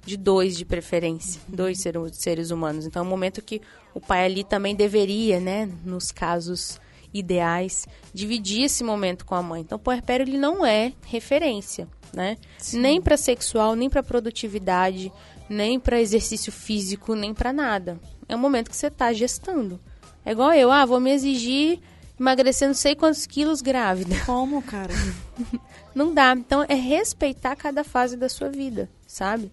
De 0.05 0.17
dois 0.17 0.57
de 0.57 0.65
preferência, 0.65 1.41
dois 1.49 1.81
ser- 1.81 1.97
seres 2.13 2.51
humanos. 2.51 2.85
Então 2.85 3.03
é 3.03 3.07
um 3.07 3.09
momento 3.09 3.41
que 3.41 3.61
o 3.95 4.01
pai 4.01 4.27
ali 4.27 4.45
também 4.45 4.75
deveria, 4.75 5.41
né, 5.41 5.69
nos 5.85 6.11
casos 6.13 6.79
ideais, 7.13 7.87
dividir 8.13 8.65
esse 8.65 8.83
momento 8.83 9.25
com 9.25 9.35
a 9.37 9.43
mãe. 9.43 9.63
Então 9.63 9.77
o 9.77 9.81
puerpério 9.81 10.25
ele 10.25 10.37
não 10.37 10.67
é 10.67 10.93
referência, 11.07 11.89
né? 12.13 12.37
Nem 12.73 13.01
para 13.01 13.17
sexual, 13.17 13.75
nem 13.77 13.89
para 13.89 14.03
produtividade, 14.03 15.13
nem 15.49 15.79
para 15.79 16.01
exercício 16.01 16.51
físico, 16.53 17.15
nem 17.15 17.33
para 17.33 17.53
nada. 17.53 17.99
É 18.29 18.35
um 18.35 18.39
momento 18.41 18.69
que 18.69 18.77
você 18.77 18.89
está 18.89 19.13
gestando. 19.13 19.79
É 20.25 20.33
igual 20.33 20.53
eu, 20.55 20.71
ah, 20.71 20.85
vou 20.85 21.01
me 21.01 21.11
exigir 21.11 21.81
emagrecer 22.19 22.69
não 22.69 22.75
sei 22.75 22.95
quantos 22.95 23.27
quilos 23.27 23.61
grávida. 23.61 24.17
Como, 24.25 24.63
cara? 24.63 24.93
Não 25.95 26.13
dá. 26.13 26.33
Então 26.33 26.65
é 26.69 26.75
respeitar 26.75 27.55
cada 27.57 27.85
fase 27.85 28.17
da 28.17 28.29
sua 28.29 28.49
vida, 28.51 28.91
sabe? 29.07 29.51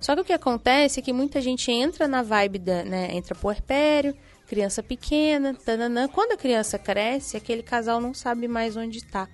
Só 0.00 0.14
que 0.14 0.20
o 0.22 0.24
que 0.24 0.32
acontece 0.32 0.98
é 0.98 1.02
que 1.02 1.12
muita 1.12 1.40
gente 1.40 1.70
entra 1.70 2.08
na 2.08 2.22
vibe 2.22 2.58
da, 2.58 2.82
né, 2.82 3.14
entra 3.14 3.34
puerpério, 3.34 4.16
criança 4.46 4.82
pequena, 4.82 5.54
tananã. 5.54 6.08
Quando 6.08 6.32
a 6.32 6.36
criança 6.36 6.78
cresce, 6.78 7.36
aquele 7.36 7.62
casal 7.62 8.00
não 8.00 8.12
sabe 8.12 8.48
mais 8.48 8.76
onde 8.76 8.98
está. 8.98 9.28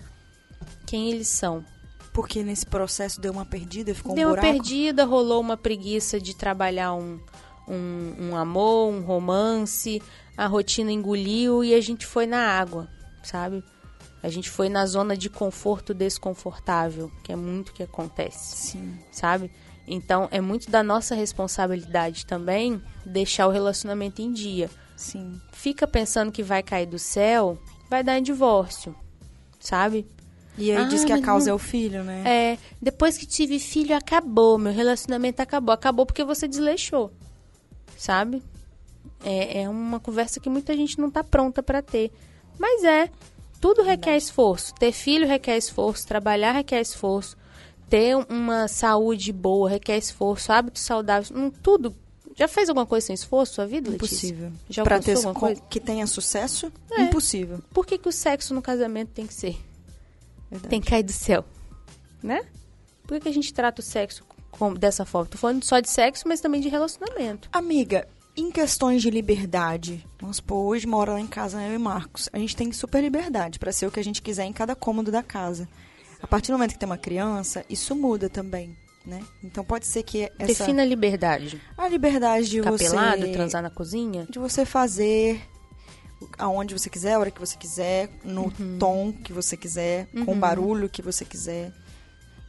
Quem 0.87 1.11
eles 1.11 1.29
são. 1.29 1.65
Porque 2.13 2.43
nesse 2.43 2.67
processo 2.67 3.21
deu 3.21 3.33
uma 3.33 3.47
perdida, 3.47 3.95
ficou 3.95 4.15
Deu 4.15 4.27
um 4.29 4.31
uma 4.33 4.37
buraco. 4.37 4.53
perdida, 4.53 5.05
rolou 5.05 5.41
uma 5.41 5.57
preguiça 5.57 6.21
de 6.21 6.35
trabalhar 6.35 6.93
um, 6.93 7.21
um, 7.69 8.31
um 8.31 8.37
amor, 8.37 8.93
um 8.93 9.01
romance, 9.03 10.03
a 10.37 10.47
rotina 10.47 10.91
engoliu 10.93 11.63
e 11.65 11.75
a 11.75 11.81
gente 11.81 12.07
foi 12.07 12.27
na 12.27 12.39
água, 12.39 12.89
sabe? 13.23 13.63
A 14.23 14.29
gente 14.29 14.51
foi 14.51 14.69
na 14.69 14.85
zona 14.87 15.17
de 15.17 15.29
conforto 15.31 15.95
desconfortável, 15.95 17.11
que 17.23 17.31
é 17.33 17.37
muito 17.37 17.73
que 17.73 17.83
acontece, 17.83 18.57
Sim. 18.57 18.99
sabe? 19.13 19.51
Então 19.87 20.29
é 20.31 20.41
muito 20.41 20.71
da 20.71 20.83
nossa 20.83 21.15
responsabilidade 21.15 22.27
também 22.27 22.83
deixar 23.07 23.47
o 23.47 23.51
relacionamento 23.51 24.21
em 24.21 24.33
dia. 24.33 24.69
Sim. 24.97 25.41
Fica 25.53 25.87
pensando 25.87 26.33
que 26.33 26.43
vai 26.43 26.63
cair 26.63 26.87
do 26.87 26.99
céu, 26.99 27.57
vai 27.89 28.03
dar 28.03 28.19
em 28.19 28.23
divórcio, 28.23 28.95
sabe? 29.61 30.07
E 30.59 30.73
aí 30.73 30.77
Ah, 30.79 30.85
diz 30.89 31.05
que 31.05 31.13
a 31.13 31.17
mas 31.17 31.25
causa 31.25 31.47
não- 31.47 31.53
é 31.53 31.55
o 31.55 31.59
filho, 31.59 32.03
né? 32.03 32.23
É, 32.27 32.59
depois 32.83 33.17
que 33.17 33.25
tive 33.25 33.61
filho, 33.61 33.95
acabou. 33.97 34.59
Meu 34.59 34.73
relacionamento 34.73 35.41
acabou. 35.41 35.73
Acabou 35.73 36.05
porque 36.05 36.25
você 36.25 36.49
desleixou. 36.49 37.13
Sabe? 37.97 38.43
É, 39.25 39.63
é 39.63 39.69
uma 39.69 39.99
conversa 39.99 40.39
que 40.41 40.49
muita 40.49 40.77
gente 40.77 40.99
não 41.01 41.11
tá 41.11 41.25
pronta 41.25 41.63
para 41.63 41.83
ter. 41.83 42.11
Mas 42.59 42.85
é, 42.85 43.11
tudo 43.61 43.83
requer 43.83 44.17
esforço. 44.17 44.75
Ter 44.75 44.93
filho 44.93 45.27
requer 45.27 45.57
esforço, 45.57 46.07
trabalhar 46.07 46.53
requer 46.53 46.81
esforço, 46.81 47.37
ter 47.89 48.17
uma 48.29 48.69
saúde 48.69 49.33
boa 49.33 49.69
requer 49.71 49.97
esforço, 49.99 50.53
hábitos 50.53 50.83
saudáveis, 50.83 51.31
hum, 51.31 51.51
tudo. 51.51 51.95
Já 52.37 52.47
fez 52.47 52.69
alguma 52.69 52.87
coisa 52.87 53.09
sem 53.09 53.15
esforço 53.15 53.55
sua 53.55 53.67
vida, 53.67 53.91
Letícia? 53.91 54.15
Impossível. 54.29 54.53
Já 54.71 54.85
pra 54.85 54.97
alcançou 54.97 55.15
ter 55.15 55.19
alguma 55.27 55.35
co- 55.35 55.41
coisa? 55.47 55.61
que 55.69 55.81
tenha 55.81 56.07
sucesso, 56.07 56.73
É. 56.93 57.03
impossível. 57.03 57.61
Por 57.73 57.85
que, 57.85 57.99
que 57.99 58.09
o 58.09 58.13
sexo 58.13 58.55
no 58.55 58.63
casamento 58.63 59.11
tem 59.11 59.27
que 59.27 59.35
ser? 59.35 59.57
Verdade. 60.49 60.71
Tem 60.71 60.81
que 60.81 60.89
cair 60.89 61.03
do 61.03 61.13
céu, 61.13 61.45
né? 62.23 62.43
Por 63.03 63.15
que, 63.17 63.21
que 63.23 63.29
a 63.29 63.33
gente 63.35 63.53
trata 63.53 63.81
o 63.81 63.85
sexo 63.85 64.25
com- 64.51 64.75
dessa 64.75 65.05
forma? 65.05 65.29
Tô 65.31 65.39
falando 65.39 65.65
só 65.65 65.81
de 65.81 65.89
sexo, 65.91 66.25
mas 66.27 66.41
também 66.41 66.61
de 66.61 66.69
relacionamento. 66.69 67.49
Amiga, 67.53 68.07
em 68.37 68.51
questões 68.51 69.03
de 69.03 69.11
liberdade, 69.11 70.07
vamos 70.21 70.37
supor, 70.37 70.65
hoje 70.67 70.87
mora 70.87 71.13
lá 71.13 71.21
em 71.21 71.27
casa 71.27 71.63
eu 71.63 71.75
e 71.75 71.79
Marcos. 71.79 72.29
A 72.33 72.39
gente 72.39 72.55
tem 72.57 72.71
super 72.73 73.01
liberdade 73.03 73.59
pra 73.59 73.73
ser 73.73 73.87
o 73.87 73.91
que 73.91 73.99
a 74.01 74.05
gente 74.05 74.23
quiser 74.23 74.45
em 74.45 74.53
cada 74.53 74.75
cômodo 74.77 75.11
da 75.11 75.23
casa. 75.23 75.69
A 76.23 76.27
partir 76.27 76.49
do 76.51 76.55
momento 76.55 76.73
que 76.73 76.79
tem 76.79 76.89
uma 76.89 76.99
criança, 76.99 77.65
isso 77.71 77.95
muda 77.95 78.29
também, 78.29 78.77
né? 79.07 79.23
Então 79.43 79.65
pode 79.65 79.87
ser 79.87 80.03
que 80.03 80.25
essa 80.39 80.47
Defina 80.47 80.83
a 80.83 80.85
liberdade. 80.85 81.61
a 81.77 81.89
liberdade 81.89 82.49
de 82.49 82.59
Ficar 82.59 82.71
você 82.73 82.89
pelado, 82.91 83.33
transar 83.33 83.63
na 83.63 83.71
cozinha? 83.71 84.27
de 84.31 84.39
você 84.39 84.65
fazer 84.65 85.41
aonde 86.37 86.75
você 86.75 86.91
quiser, 86.91 87.15
a 87.15 87.19
hora 87.21 87.31
que 87.31 87.39
você 87.41 87.57
quiser, 87.57 88.11
no 88.25 88.47
Uhum. 88.59 88.77
tom 88.79 89.13
que 89.13 89.33
você 89.33 89.57
quiser, 89.57 90.09
com 90.25 90.33
o 90.33 90.37
barulho 90.37 90.89
que 90.89 91.01
você 91.03 91.25
quiser. 91.25 91.73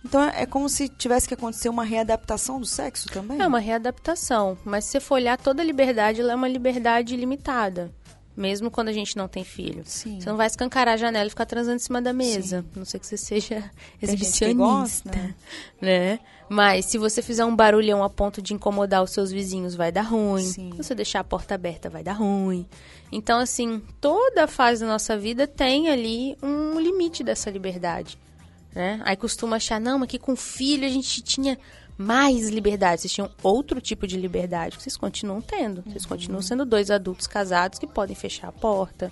Então 0.04 0.24
é 0.24 0.46
como 0.46 0.70
se 0.70 0.88
tivesse 0.88 1.28
que 1.28 1.34
acontecer 1.34 1.70
uma 1.70 1.84
readaptação 1.84 2.60
do 2.60 2.66
sexo 2.66 3.08
também. 3.10 3.40
É 3.40 3.48
uma 3.48 3.60
readaptação, 3.60 4.58
mas 4.64 4.86
se 4.86 4.92
você 4.92 5.00
for 5.00 5.16
olhar 5.16 5.38
toda 5.38 5.64
liberdade, 5.64 6.22
ela 6.22 6.34
é 6.34 6.36
uma 6.36 6.48
liberdade 6.48 7.16
limitada. 7.16 7.92
Mesmo 8.38 8.72
quando 8.72 8.88
a 8.88 8.94
gente 8.94 9.18
não 9.18 9.28
tem 9.28 9.44
filho. 9.44 9.84
Sim. 9.86 10.22
Você 10.22 10.30
não 10.30 10.38
vai 10.38 10.48
escancarar 10.48 10.94
a 10.94 10.98
janela 10.98 11.28
e 11.28 11.30
ficar 11.30 11.46
transando 11.46 11.76
em 11.76 11.80
cima 11.80 12.02
da 12.02 12.14
mesa. 12.14 12.66
A 12.74 12.80
não 12.80 12.86
ser 12.86 12.98
que 12.98 13.06
você 13.06 13.18
seja 13.18 13.70
exibicionista. 14.02 14.56
gosta, 14.56 15.12
né? 15.12 15.36
né? 15.82 16.20
Mas 16.48 16.86
se 16.86 16.98
você 16.98 17.22
fizer 17.22 17.44
um 17.44 17.54
barulhão 17.54 18.02
a 18.02 18.10
ponto 18.10 18.42
de 18.42 18.54
incomodar 18.54 19.04
os 19.04 19.12
seus 19.12 19.30
vizinhos, 19.30 19.76
vai 19.76 19.92
dar 19.92 20.04
ruim. 20.04 20.44
Sim. 20.44 20.72
Se 20.72 20.78
você 20.78 20.96
deixar 20.96 21.20
a 21.20 21.24
porta 21.24 21.54
aberta, 21.54 21.90
vai 21.90 22.02
dar 22.02 22.14
ruim. 22.14 22.66
Então, 23.12 23.40
assim, 23.40 23.82
toda 24.00 24.48
fase 24.48 24.86
da 24.86 24.88
nossa 24.88 25.18
vida 25.18 25.46
tem 25.46 25.90
ali 25.90 26.38
um 26.42 26.80
limite 26.80 27.26
dessa 27.26 27.50
liberdade. 27.50 28.18
Né? 28.80 29.02
Aí 29.04 29.18
costuma 29.18 29.58
achar, 29.58 29.78
não, 29.78 30.00
mas 30.00 30.08
que 30.08 30.18
com 30.18 30.38
filho 30.38 30.86
a 30.86 30.90
gente 30.90 31.22
tinha 31.22 31.58
mais 31.98 32.48
liberdade. 32.48 33.02
Vocês 33.02 33.12
tinham 33.12 33.30
outro 33.44 33.82
tipo 33.82 34.08
de 34.08 34.16
liberdade 34.16 34.78
que 34.78 34.82
vocês 34.82 34.96
continuam 34.96 35.42
tendo. 35.42 35.82
Vocês 35.82 36.06
continuam 36.06 36.42
sendo 36.42 36.64
dois 36.64 36.90
adultos 36.90 37.28
casados 37.28 37.78
que 37.78 37.86
podem 37.86 38.16
fechar 38.16 38.48
a 38.48 38.54
porta, 38.54 39.12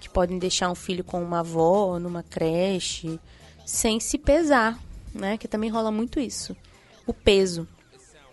que 0.00 0.08
podem 0.08 0.36
deixar 0.36 0.68
um 0.68 0.74
filho 0.74 1.04
com 1.04 1.22
uma 1.22 1.38
avó, 1.38 1.96
numa 2.00 2.24
creche, 2.24 3.20
sem 3.64 4.00
se 4.00 4.18
pesar, 4.18 4.80
né? 5.14 5.38
Que 5.38 5.46
também 5.46 5.70
rola 5.70 5.92
muito 5.92 6.18
isso. 6.18 6.56
O 7.06 7.14
peso. 7.14 7.68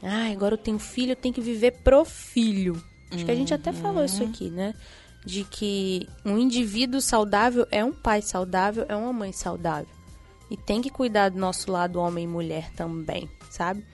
Ah, 0.01 0.31
agora 0.31 0.55
eu 0.55 0.57
tenho 0.57 0.79
filho, 0.79 1.11
eu 1.11 1.15
tenho 1.15 1.35
que 1.35 1.41
viver 1.41 1.73
pro 1.83 2.03
filho. 2.03 2.83
Acho 3.11 3.23
que 3.23 3.29
a 3.29 3.35
gente 3.35 3.53
até 3.53 3.71
falou 3.71 4.03
isso 4.03 4.23
aqui, 4.23 4.49
né? 4.49 4.73
De 5.23 5.43
que 5.43 6.09
um 6.25 6.39
indivíduo 6.39 6.99
saudável 6.99 7.67
é 7.69 7.85
um 7.85 7.93
pai 7.93 8.23
saudável, 8.23 8.83
é 8.89 8.95
uma 8.95 9.13
mãe 9.13 9.31
saudável. 9.31 10.00
E 10.51 10.57
tem 10.57 10.81
que 10.81 10.89
cuidar 10.89 11.29
do 11.29 11.39
nosso 11.39 11.71
lado 11.71 11.97
homem 11.97 12.25
e 12.25 12.27
mulher 12.27 12.69
também, 12.75 13.27
sabe? 13.49 13.85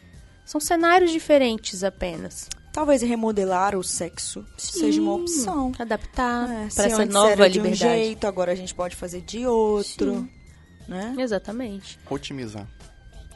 São 0.44 0.60
cenários 0.60 1.12
diferentes 1.12 1.84
apenas. 1.84 2.50
Talvez 2.74 3.02
remodelar 3.04 3.76
o 3.76 3.84
sexo 3.84 4.44
seja 4.58 5.00
uma 5.02 5.14
opção. 5.14 5.72
Adaptar 5.78 6.50
É, 6.50 6.68
para 6.74 6.86
essa 6.88 7.06
nova 7.06 7.32
era 7.32 7.50
de 7.50 7.60
um 7.60 7.64
liberdade. 7.64 8.02
jeito, 8.02 8.26
agora 8.28 8.52
a 8.52 8.56
gente 8.56 8.74
pode 8.74 8.96
fazer 8.96 9.22
de 9.22 9.46
outro, 9.46 10.28
né? 10.88 11.16
Exatamente. 11.20 12.00
Otimizar. 12.10 12.68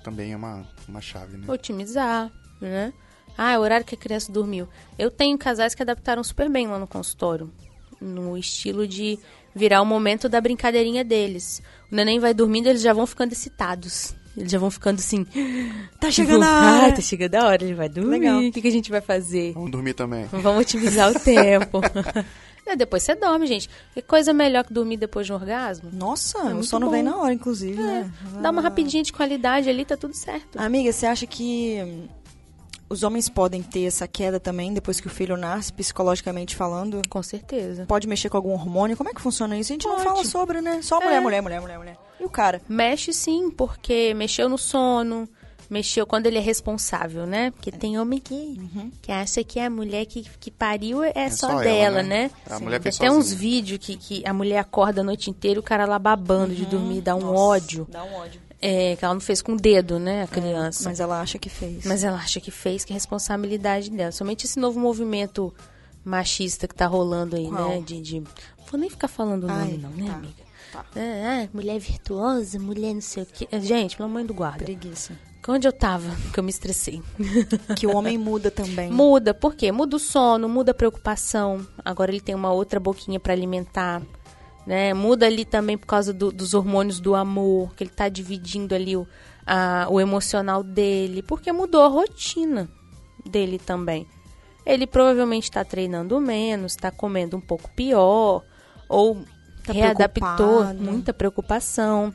Também 0.04 0.34
é 0.34 0.36
uma, 0.36 0.68
uma 0.88 1.00
chave, 1.02 1.38
né? 1.38 1.46
Otimizar, 1.48 2.32
né? 2.60 2.92
Ah, 3.38 3.52
é 3.54 3.58
o 3.60 3.62
horário 3.62 3.86
que 3.86 3.94
a 3.96 3.98
criança 3.98 4.32
dormiu. 4.32 4.68
Eu 4.98 5.12
tenho 5.12 5.38
casais 5.38 5.76
que 5.76 5.82
adaptaram 5.84 6.24
super 6.24 6.50
bem 6.50 6.68
lá 6.68 6.80
no 6.80 6.88
consultório. 6.88 7.52
No 8.00 8.36
estilo 8.38 8.88
de 8.88 9.20
virar 9.56 9.82
o 9.82 9.86
momento 9.86 10.28
da 10.30 10.40
brincadeirinha 10.42 11.04
deles. 11.04 11.62
O 11.92 11.96
neném 11.96 12.20
vai 12.20 12.34
dormindo, 12.34 12.68
eles 12.68 12.82
já 12.82 12.94
vão 12.94 13.06
ficando 13.06 13.32
excitados. 13.34 14.14
Eles 14.38 14.50
já 14.52 14.58
vão 14.60 14.72
ficando 14.72 15.00
assim. 15.00 15.26
Tá 16.00 16.08
tipo, 16.10 16.12
chegando 16.14 16.44
a 16.44 16.48
"Ah, 16.48 16.82
hora." 16.84 16.92
tá 16.96 17.02
chegando 17.02 17.36
a 17.36 17.48
hora, 17.48 17.64
ele 17.66 17.74
vai 17.74 17.90
dormir. 17.90 18.12
Legal. 18.12 18.40
O 18.40 18.52
que, 18.52 18.62
que 18.62 18.68
a 18.68 18.72
gente 18.72 18.90
vai 18.90 19.02
fazer? 19.02 19.52
Vamos 19.54 19.72
dormir 19.72 19.94
também. 19.94 20.26
Vamos 20.32 20.62
otimizar 20.62 21.12
o 21.12 21.20
tempo. 21.20 21.82
É, 22.64 22.76
depois 22.76 23.02
você 23.02 23.16
dorme, 23.16 23.48
gente. 23.48 23.68
Que 23.92 24.04
coisa 24.04 24.32
melhor 24.32 24.64
que 24.64 24.72
dormir 24.72 24.96
depois 24.96 25.26
de 25.26 25.34
um 25.34 25.36
orgasmo? 25.36 25.90
Nossa, 25.92 26.38
É 26.38 26.54
o 26.54 26.64
sono 26.64 26.86
bom. 26.86 26.92
vem 26.92 27.02
na 27.02 27.18
hora, 27.18 27.34
inclusive, 27.34 27.82
né? 27.82 28.10
Dá 28.40 28.52
uma 28.52 28.62
rapidinha 28.62 29.02
de 29.02 29.12
qualidade 29.12 29.68
ali, 29.68 29.84
tá 29.84 29.98
tudo 29.98 30.14
certo. 30.14 30.60
Amiga, 30.60 30.94
você 30.94 31.08
acha 31.08 31.26
que 31.26 32.08
os 32.92 33.04
homens 33.04 33.30
podem 33.30 33.64
ter 33.64 33.86
essa 33.86 34.08
queda 34.08 34.40
também 34.40 34.74
depois 34.74 35.00
que 35.00 35.08
o 35.08 35.10
filho 35.10 35.38
nasce, 35.38 35.72
psicologicamente 35.72 36.56
falando? 36.56 37.02
Com 37.10 37.24
certeza. 37.24 37.86
Pode 37.88 38.08
mexer 38.08 38.30
com 38.30 38.38
algum 38.38 38.52
hormônio? 38.52 38.98
Como 38.98 39.10
é 39.10 39.14
que 39.14 39.22
funciona 39.22 39.58
isso? 39.58 39.72
A 39.72 39.76
gente 39.76 39.86
não 39.88 39.96
Pode. 39.96 40.04
fala 40.08 40.26
sobre, 40.26 40.62
né? 40.62 40.82
Só 40.82 41.00
mulher, 41.00 41.18
É. 41.18 41.20
mulher, 41.22 41.42
mulher, 41.42 41.62
mulher, 41.62 41.78
mulher. 41.78 41.98
E 42.20 42.26
o 42.26 42.30
cara? 42.30 42.62
Mexe 42.68 43.14
sim, 43.14 43.50
porque 43.50 44.14
mexeu 44.14 44.50
no 44.50 44.58
sono, 44.58 45.28
mexeu 45.70 46.06
quando 46.06 46.28
ele 46.28 46.38
é 46.38 46.42
responsável, 46.42 47.26
né? 47.26 47.52
Porque 47.52 47.72
tem 47.72 47.98
homem 47.98 48.20
que, 48.20 48.60
que 49.02 49.12
acha 49.12 49.42
que 49.44 49.60
a 49.60 49.70
mulher 49.70 50.06
que, 50.06 50.26
que 50.40 50.52
pariu 50.52 51.02
é, 51.02 51.30
só, 51.30 51.48
só 51.48 51.52
ela, 51.54 51.64
dela, 51.64 52.04
né? 52.04 52.24
né? 52.26 52.32
A 52.50 52.58
Sim. 52.58 52.64
mulher 52.66 52.80
tem 52.82 52.92
até 52.94 53.10
uns 53.10 53.32
vídeos 53.32 53.80
que, 53.80 53.96
que 53.96 54.22
a 54.26 54.34
mulher 54.34 54.60
acorda 54.60 55.00
a 55.02 55.04
noite 55.04 55.30
inteira 55.30 55.58
e 55.58 55.62
o 55.62 55.64
cara 55.64 55.86
lá 55.86 55.98
babando 55.98 56.54
de 56.54 56.66
dormir, 56.66 57.02
dá 57.02 57.16
um 57.16 57.22
Nossa, 57.22 57.40
ódio. 57.40 57.88
Dá 57.90 58.04
um 58.04 58.14
ódio. 58.16 58.42
É, 58.62 58.96
que 58.96 59.04
ela 59.04 59.14
não 59.14 59.22
fez 59.22 59.42
com 59.42 59.54
o 59.54 59.58
dedo, 59.58 59.98
né, 59.98 60.24
a 60.24 60.28
criança. 60.28 60.88
Mas 60.88 61.00
ela 61.00 61.20
acha 61.20 61.40
que 61.40 61.50
fez. 61.50 61.84
Mas 61.86 62.04
ela 62.04 62.18
acha 62.18 62.40
que 62.40 62.52
fez, 62.52 62.86
que 62.86 62.94
é 62.94 62.96
responsabilidade 62.96 63.90
dela. 63.90 64.12
Somente 64.12 64.46
esse 64.46 64.60
novo 64.60 64.80
movimento 64.80 65.54
machista 66.06 66.68
que 66.68 66.76
tá 66.76 66.86
rolando 66.86 67.36
aí, 67.36 67.48
Qual? 67.48 67.70
né? 67.70 67.82
De, 67.82 68.00
de... 68.02 68.20
Vou 68.70 68.80
nem 68.80 68.90
ficar 68.90 69.08
falando 69.08 69.46
o 69.46 69.48
nome, 69.48 69.62
Ai, 69.62 69.78
não, 69.78 69.90
né, 69.90 70.06
tá, 70.08 70.16
amiga? 70.16 70.34
tá. 70.72 70.86
Ah, 70.96 71.44
ah, 71.44 71.50
mulher 71.54 71.80
virtuosa, 71.80 72.60
mulher 72.60 72.94
não 72.94 73.02
sei 73.02 73.24
o 73.24 73.26
quê. 73.26 73.48
Gente, 73.60 73.98
pelo 73.98 74.10
amor 74.10 74.24
do 74.24 74.34
guarda. 74.34 74.64
Preguiça. 74.64 75.18
Onde 75.48 75.68
eu 75.68 75.74
tava? 75.74 76.16
Que 76.32 76.40
eu 76.40 76.44
me 76.44 76.52
estressei. 76.52 77.02
Que 77.76 77.88
o 77.88 77.96
homem 77.96 78.16
muda 78.18 78.52
também. 78.52 78.92
Muda, 78.92 79.34
por 79.34 79.56
quê? 79.56 79.72
Muda 79.72 79.96
o 79.96 80.00
sono, 80.00 80.48
muda 80.48 80.70
a 80.72 80.74
preocupação. 80.74 81.66
Agora 81.84 82.12
ele 82.12 82.22
tem 82.22 82.36
uma 82.36 82.52
outra 82.52 82.80
boquinha 82.80 83.20
pra 83.20 83.34
alimentar. 83.34 84.04
Né? 84.66 84.94
Muda 84.94 85.26
ali 85.26 85.44
também 85.44 85.78
por 85.78 85.88
causa 85.88 86.14
do- 86.14 86.32
dos 86.32 86.54
hormônios 86.54 87.00
do 87.00 87.16
amor, 87.16 87.74
que 87.76 87.84
ele 87.84 87.90
tá 87.92 88.08
dividindo 88.10 88.76
ali 88.76 88.96
o, 88.96 89.08
a- 89.46 89.88
o 89.90 90.00
emocional 90.00 90.62
dele, 90.64 91.22
porque 91.24 91.52
mudou 91.52 91.82
a 91.84 91.88
rotina 91.88 92.70
dele 93.26 93.58
também. 93.58 94.06
Ele 94.66 94.86
provavelmente 94.86 95.46
está 95.46 95.66
treinando 95.66 96.20
menos, 96.22 96.74
está 96.74 96.92
comendo 96.92 97.36
um 97.36 97.42
pouco 97.42 97.70
pior, 97.76 98.44
ou 98.88 99.24
Tá 99.64 99.74
readaptou, 99.74 100.36
preocupado. 100.36 100.82
muita 100.84 101.14
preocupação. 101.14 102.14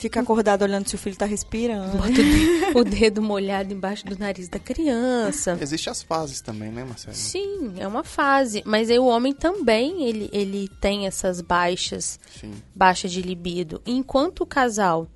Fica 0.00 0.20
acordado 0.20 0.62
olhando 0.62 0.88
se 0.88 0.94
o 0.94 0.98
filho 0.98 1.14
tá 1.14 1.26
respirando. 1.26 1.98
Bota 1.98 2.08
o 2.08 2.12
dedo- 2.14 2.78
o 2.80 2.84
dedo 2.84 3.22
molhado 3.22 3.72
embaixo 3.74 4.04
do 4.06 4.18
nariz 4.18 4.48
da 4.48 4.58
criança. 4.58 5.58
Existem 5.60 5.90
as 5.90 6.02
fases 6.02 6.40
também, 6.40 6.70
né, 6.72 6.82
Marcelo? 6.84 7.14
Sim, 7.14 7.74
é 7.78 7.86
uma 7.86 8.02
fase. 8.02 8.62
Mas 8.64 8.88
aí 8.90 8.98
o 8.98 9.04
homem 9.04 9.34
também, 9.34 10.04
ele, 10.08 10.30
ele 10.32 10.68
tem 10.80 11.06
essas 11.06 11.42
baixas, 11.42 12.18
Sim. 12.40 12.50
baixa 12.74 13.06
de 13.08 13.20
libido. 13.20 13.82
Enquanto 13.84 14.40
o 14.40 14.46
casal, 14.46 15.06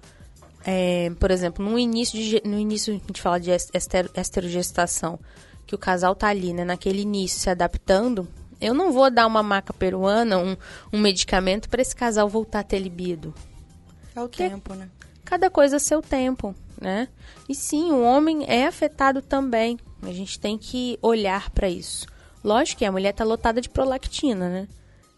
é, 0.66 1.10
por 1.18 1.30
exemplo, 1.30 1.64
no 1.64 1.78
início, 1.78 2.18
de, 2.22 2.42
no 2.44 2.58
início 2.58 2.92
a 2.94 2.96
gente 3.06 3.22
fala 3.22 3.40
de 3.40 3.50
es- 3.52 3.70
ester- 3.72 4.10
esterogestação, 4.14 5.18
que 5.66 5.74
o 5.74 5.78
casal 5.78 6.14
tá 6.14 6.28
ali, 6.28 6.52
né, 6.52 6.62
naquele 6.62 7.00
início 7.00 7.40
se 7.40 7.48
adaptando, 7.48 8.28
eu 8.60 8.74
não 8.74 8.92
vou 8.92 9.10
dar 9.10 9.26
uma 9.26 9.42
maca 9.42 9.72
peruana, 9.72 10.36
um, 10.38 10.54
um 10.92 11.00
medicamento 11.00 11.70
para 11.70 11.80
esse 11.80 11.96
casal 11.96 12.28
voltar 12.28 12.60
a 12.60 12.62
ter 12.62 12.78
libido. 12.78 13.32
É 14.14 14.20
o 14.22 14.28
tempo, 14.28 14.74
né? 14.74 14.88
Cada 15.24 15.50
coisa 15.50 15.76
a 15.76 15.80
seu 15.80 16.00
tempo, 16.02 16.54
né? 16.80 17.08
E 17.48 17.54
sim, 17.54 17.90
o 17.92 18.02
homem 18.02 18.44
é 18.46 18.66
afetado 18.66 19.20
também. 19.22 19.78
A 20.02 20.12
gente 20.12 20.38
tem 20.38 20.58
que 20.58 20.98
olhar 21.02 21.50
para 21.50 21.68
isso. 21.68 22.06
Lógico 22.42 22.80
que 22.80 22.84
a 22.84 22.92
mulher 22.92 23.12
tá 23.12 23.24
lotada 23.24 23.60
de 23.60 23.68
prolactina, 23.70 24.48
né? 24.48 24.68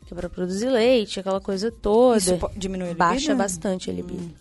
Que 0.07 0.15
é 0.15 0.17
pra 0.17 0.31
produzir 0.31 0.69
leite, 0.69 1.19
aquela 1.19 1.41
coisa 1.41 1.71
toda. 1.73 2.19
Isso 2.19 2.39
diminui 2.57 2.91
a 2.91 2.95
Baixa 2.95 3.21
libido? 3.33 3.39
bastante 3.39 3.91
a 3.91 3.93
libido. 3.93 4.33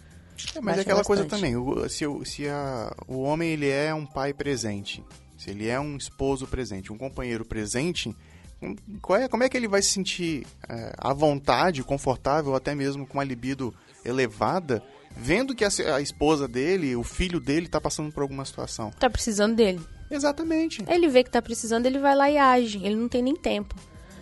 É, 0.56 0.62
mas 0.62 0.64
Baixa 0.66 0.80
é 0.80 0.82
aquela 0.84 1.04
coisa 1.04 1.24
bastante. 1.24 1.40
também, 1.42 1.58
o- 1.58 1.90
se, 1.90 2.06
o- 2.06 2.24
se 2.24 2.48
a- 2.48 2.94
o 3.08 3.22
homem 3.24 3.50
ele 3.50 3.68
é 3.70 3.92
um 3.94 4.06
pai 4.06 4.34
presente, 4.34 5.04
se 5.38 5.50
ele 5.50 5.68
é 5.68 5.80
um 5.80 5.98
esposo 5.98 6.46
presente, 6.46 6.94
um 6.94 6.98
companheiro 6.98 7.44
presente, 7.44 8.16
hum, 8.62 8.76
qual 9.02 9.20
é- 9.20 9.28
como 9.28 9.42
é 9.44 9.50
que 9.50 9.58
ele 9.58 9.68
vai 9.68 9.82
se 9.82 9.90
sentir 9.90 10.46
é, 10.70 10.94
à 11.00 11.12
vontade, 11.14 11.84
confortável, 11.84 12.54
até 12.54 12.76
mesmo 12.76 13.08
com 13.08 13.18
uma 13.18 13.24
libido 13.24 13.74
elevada, 14.06 14.84
vendo 15.16 15.56
que 15.56 15.66
a, 15.66 15.70
a 15.96 16.02
esposa 16.02 16.48
dele, 16.48 16.96
o 16.96 17.04
filho 17.04 17.40
dele, 17.40 17.68
tá 17.68 17.82
passando 17.82 18.12
por 18.12 18.22
alguma 18.22 18.46
situação. 18.46 18.92
Tá 19.00 19.10
precisando 19.10 19.56
dele. 19.56 19.82
Exatamente. 20.10 20.84
Ele 20.88 21.08
vê 21.08 21.24
que 21.24 21.32
tá 21.32 21.42
precisando, 21.42 21.86
ele 21.86 22.00
vai 22.00 22.16
lá 22.16 22.30
e 22.30 22.38
age. 22.38 22.80
Ele 22.84 22.96
não 22.96 23.10
tem 23.10 23.22
nem 23.22 23.36
tempo. 23.36 23.76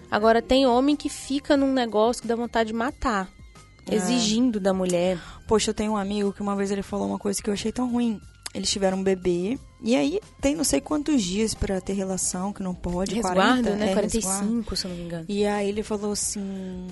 Agora, 0.10 0.42
tem 0.42 0.66
homem 0.66 0.96
que 0.96 1.10
fica 1.10 1.58
num 1.58 1.74
negócio 1.74 2.22
que 2.22 2.28
dá 2.28 2.36
vontade 2.36 2.68
de 2.68 2.74
matar. 2.74 3.30
É. 3.90 3.96
Exigindo 3.96 4.60
da 4.60 4.74
mulher. 4.74 5.20
Poxa, 5.48 5.72
eu 5.72 5.74
tenho 5.74 5.94
um 5.94 5.98
amigo 5.98 6.32
que 6.32 6.42
uma 6.42 6.56
vez 6.56 6.72
ele 6.72 6.84
falou 6.84 7.08
uma 7.08 7.20
coisa 7.20 7.42
que 7.42 7.50
eu 7.50 7.54
achei 7.54 7.72
tão 7.72 7.92
ruim. 7.92 8.20
Eles 8.54 8.72
tiveram 8.72 9.00
um 9.00 9.04
bebê 9.04 9.60
e 9.84 9.96
aí 9.96 10.20
tem 10.42 10.56
não 10.56 10.64
sei 10.64 10.80
quantos 10.82 11.22
dias 11.22 11.54
pra 11.54 11.82
ter 11.82 11.94
relação, 11.94 12.54
que 12.54 12.64
não 12.64 12.74
pode. 12.74 13.14
Resguardo, 13.16 13.64
40, 13.64 13.76
né? 13.76 13.90
é, 13.90 13.94
45, 13.94 14.32
resguardo. 14.32 14.76
se 14.78 14.86
eu 14.86 14.90
não 14.90 14.98
me 14.98 15.04
engano. 15.04 15.26
E 15.28 15.46
aí 15.46 15.68
ele 15.70 15.84
falou 15.84 16.14
assim: 16.14 16.88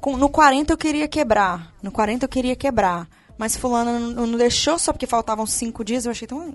"Com- 0.00 0.16
no 0.16 0.28
40 0.28 0.72
eu 0.72 0.78
queria 0.78 1.06
quebrar. 1.06 1.72
No 1.82 1.92
40 1.92 2.24
eu 2.24 2.28
queria 2.28 2.56
quebrar. 2.56 3.06
Mas 3.38 3.56
fulano 3.56 3.98
não, 4.14 4.26
não 4.26 4.38
deixou 4.38 4.78
só 4.78 4.92
porque 4.92 5.06
faltavam 5.06 5.46
cinco 5.46 5.84
dias. 5.84 6.04
Eu 6.04 6.10
achei 6.10 6.26
tão. 6.26 6.54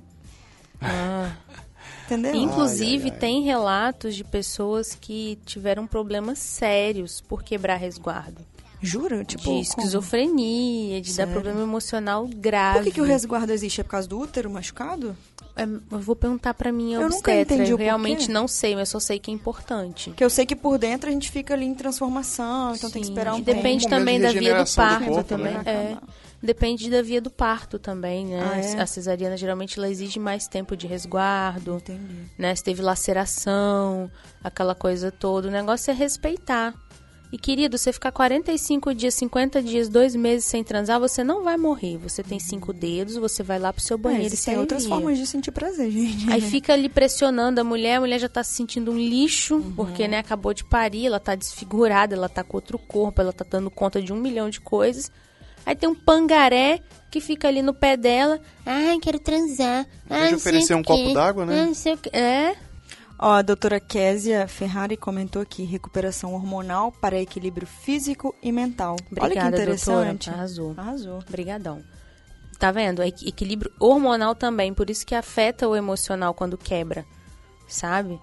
Ah. 0.82 1.32
Entendeu? 2.06 2.36
Inclusive, 2.36 3.06
Ai, 3.06 3.10
ai, 3.10 3.12
ai. 3.14 3.20
tem 3.20 3.44
relatos 3.44 4.16
de 4.16 4.24
pessoas 4.24 4.94
que 5.00 5.40
tiveram 5.46 5.88
problemas 5.88 6.38
sérios 6.38 7.20
por 7.20 7.42
quebrar 7.42 7.78
resguardo. 7.78 8.42
Jura? 8.80 9.26
Tipo, 9.26 9.44
de 9.46 9.62
esquizofrenia, 9.62 11.02
de 11.02 11.10
dar 11.10 11.16
Sério? 11.16 11.34
problema 11.34 11.62
emocional 11.62 12.28
grave. 12.28 12.78
Por 12.78 12.84
que, 12.84 12.92
que 12.92 13.02
o 13.02 13.06
resguardo 13.06 13.52
existe? 13.52 13.82
É 13.82 13.84
por 13.84 13.90
causa 13.90 14.08
do 14.08 14.20
útero 14.20 14.52
machucado? 14.52 15.18
É, 15.56 15.64
eu 15.64 16.00
vou 16.00 16.16
perguntar 16.16 16.54
pra 16.54 16.72
minha 16.72 17.00
Eu 17.00 17.10
nunca 17.10 17.34
entendi 17.34 17.72
Eu 17.72 17.78
o 17.78 17.80
realmente 17.80 18.30
não 18.30 18.48
sei, 18.48 18.76
mas 18.76 18.90
só 18.90 19.00
sei 19.00 19.20
que 19.20 19.32
é 19.32 19.34
importante. 19.34 20.10
Porque 20.10 20.24
eu 20.24 20.30
sei 20.30 20.46
que 20.46 20.56
por 20.56 20.78
dentro 20.78 21.10
a 21.10 21.14
gente 21.14 21.32
fica 21.32 21.54
ali 21.54 21.66
em 21.66 21.74
transformação, 21.74 22.76
então 22.76 22.90
tem 22.90 23.02
que 23.02 23.08
Sim, 23.08 23.14
esperar 23.14 23.34
um 23.36 23.40
e 23.40 23.44
tempo. 23.44 23.56
depende 23.58 23.86
Um 23.86 23.90
também 23.90 24.18
de 24.18 24.24
da 24.24 24.32
via 24.32 24.40
do 24.42 24.44
regeneração 24.44 24.84
do 24.86 24.90
parto 24.90 25.06
corpo, 25.06 25.30
também. 25.30 25.54
né? 25.54 25.64
É, 25.66 25.98
depende 26.42 26.90
da 26.90 27.02
via 27.02 27.22
do 27.22 27.32
parto 27.32 27.80
também, 27.80 28.26
né? 28.26 28.40
Ah, 28.44 28.58
é? 28.58 28.82
A 28.82 28.86
cesariana 28.86 29.38
geralmente 29.38 29.78
ela 29.80 29.90
exige 29.90 30.20
mais 30.20 30.48
tempo 30.48 30.76
de 30.76 30.88
resguardo, 30.88 31.76
Entendi. 31.78 32.30
né? 32.38 32.54
Se 32.54 32.64
teve 32.64 32.82
laceração, 32.82 34.12
aquela 34.44 34.76
coisa 34.76 35.12
toda. 35.12 35.48
O 35.48 35.52
negócio 35.52 35.90
é 35.90 35.94
respeitar. 35.94 36.74
E 37.32 37.38
querido, 37.38 37.78
você 37.78 37.92
ficar 37.92 38.12
45 38.12 38.94
dias, 38.94 39.14
50 39.16 39.62
dias, 39.62 39.90
dois 39.90 40.16
meses 40.16 40.46
sem 40.46 40.64
transar, 40.64 41.00
você 41.00 41.24
não 41.24 41.44
vai 41.44 41.58
morrer. 41.58 41.98
Você 41.98 42.24
tem 42.24 42.40
cinco 42.40 42.72
dedos, 42.72 43.16
você 43.16 43.44
vai 43.44 43.60
lá 43.60 43.74
pro 43.74 43.82
seu 43.82 43.96
É, 43.96 44.00
banheiro 44.00 44.24
e 44.24 44.28
existem 44.28 44.54
se 44.54 44.60
outras 44.60 44.86
formas 44.86 45.18
de 45.18 45.28
sentir 45.28 45.52
prazer, 45.52 45.92
gente. 45.92 46.32
Aí 46.32 46.40
fica 46.40 46.74
ali 46.74 46.88
pressionando 46.88 47.60
a 47.60 47.64
mulher, 47.64 47.96
a 47.96 48.00
mulher 48.00 48.20
já 48.20 48.30
tá 48.30 48.44
se 48.44 48.54
sentindo 48.54 48.92
um 48.92 48.98
lixo, 48.98 49.62
porque, 49.76 50.08
né, 50.08 50.20
acabou 50.20 50.54
de 50.54 50.64
parir, 50.64 51.08
ela 51.08 51.20
tá 51.20 51.36
desfigurada, 51.36 52.16
ela 52.16 52.30
tá 52.30 52.44
com 52.44 52.56
outro 52.58 52.78
corpo, 52.78 53.20
ela 53.22 53.34
tá 53.34 53.46
dando 53.50 53.70
conta 53.70 54.02
de 54.02 54.14
um 54.14 54.18
milhão 54.18 54.50
de 54.50 54.62
coisas. 54.62 55.12
Aí 55.66 55.76
tem 55.76 55.90
um 55.90 55.96
pangaré 55.96 56.80
que 57.10 57.20
fica 57.20 57.48
ali 57.48 57.62
no 57.64 57.74
pé 57.74 57.98
dela. 57.98 58.40
Ai, 58.66 59.00
quero 59.00 59.18
transar. 59.18 59.88
Em 60.06 60.10
vez 60.10 60.22
Ai, 60.22 60.26
de 60.28 60.32
não 60.34 60.40
sei 60.40 60.52
oferecer 60.52 60.76
um 60.76 60.84
copo 60.84 61.12
d'água, 61.14 61.46
né? 61.46 61.60
Ai, 61.62 61.66
não 61.66 61.74
sei 61.74 61.94
o 61.96 61.98
quê. 61.98 62.10
É, 62.14 62.56
Ó, 63.18 63.32
a 63.32 63.42
doutora 63.42 63.80
Késia 63.80 64.48
Ferrari 64.48 64.98
comentou 64.98 65.42
aqui, 65.42 65.64
recuperação 65.64 66.34
hormonal 66.34 66.92
para 66.92 67.20
equilíbrio 67.20 67.66
físico 67.66 68.36
e 68.44 68.52
mental. 68.52 68.98
Olha 69.00 69.06
que 69.10 69.20
Obrigada, 69.26 69.56
interessante. 69.58 70.26
doutora. 70.26 70.38
Arrasou. 70.38 70.74
Arrasou. 70.78 71.24
Brigadão. 71.30 71.82
Tá 72.60 72.72
vendo? 72.72 73.02
É 73.02 73.08
equi- 73.08 73.28
equilíbrio 73.28 73.72
hormonal 73.80 74.36
também, 74.36 74.74
por 74.74 74.90
isso 74.90 75.06
que 75.06 75.16
afeta 75.16 75.68
o 75.68 75.76
emocional 75.76 76.34
quando 76.34 76.58
quebra, 76.58 77.06
sabe? 77.68 78.20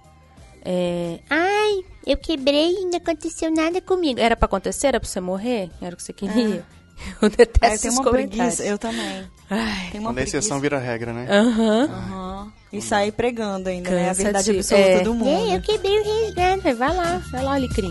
É... 0.64 1.20
Ai, 1.28 1.84
eu 2.06 2.16
quebrei 2.16 2.72
e 2.72 2.84
não 2.84 2.96
aconteceu 2.98 3.50
nada 3.50 3.80
comigo. 3.80 4.20
Era 4.20 4.36
pra 4.36 4.46
acontecer? 4.46 4.88
Era 4.88 5.00
pra 5.00 5.08
você 5.08 5.20
morrer? 5.20 5.70
Era 5.80 5.94
o 5.94 5.96
que 5.96 6.02
você 6.02 6.12
queria? 6.12 6.64
Eu 7.20 7.28
detesto 7.30 7.64
É, 7.66 7.74
eu 7.74 7.80
tenho 7.80 7.92
uma 7.94 8.10
preguiça, 8.12 8.62
eu 8.64 8.78
também. 8.78 9.28
Ai, 9.54 9.90
Tem 9.90 10.00
uma 10.00 10.10
Quando 10.10 10.18
a 10.18 10.22
exceção 10.22 10.58
preguiça. 10.58 10.80
vira 10.80 10.92
regra, 10.92 11.12
né? 11.12 11.26
Aham. 11.30 11.84
Aham. 11.84 12.52
E 12.72 12.80
sair 12.80 13.12
pregando 13.12 13.68
ainda, 13.68 13.90
né? 13.90 14.08
A 14.08 14.12
verdade 14.14 14.50
absoluta 14.50 14.88
É. 14.88 15.00
do 15.02 15.12
mundo. 15.14 15.28
É, 15.28 15.56
eu 15.56 15.60
quebrei 15.60 16.00
o 16.00 16.04
resgate. 16.04 16.72
Vai 16.72 16.96
lá, 16.96 17.22
vai 17.30 17.42
lá, 17.44 17.54
Alecrim. 17.56 17.90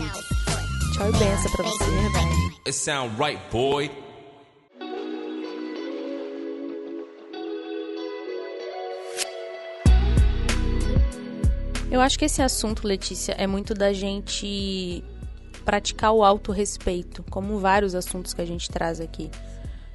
Tchau 0.94 1.08
e 1.08 1.12
benção 1.12 1.52
pra 1.52 1.64
você. 1.64 1.84
It 2.66 2.72
sound 2.72 3.14
right, 3.16 3.40
boy. 3.52 3.88
Eu 11.90 12.00
acho 12.00 12.18
que 12.18 12.24
esse 12.24 12.40
assunto, 12.40 12.86
Letícia, 12.86 13.32
é 13.32 13.46
muito 13.46 13.74
da 13.74 13.92
gente 13.92 15.04
praticar 15.64 16.12
o 16.12 16.24
autorrespeito, 16.24 17.22
como 17.30 17.58
vários 17.58 17.94
assuntos 17.94 18.32
que 18.32 18.40
a 18.40 18.46
gente 18.46 18.68
traz 18.70 19.00
aqui. 19.00 19.30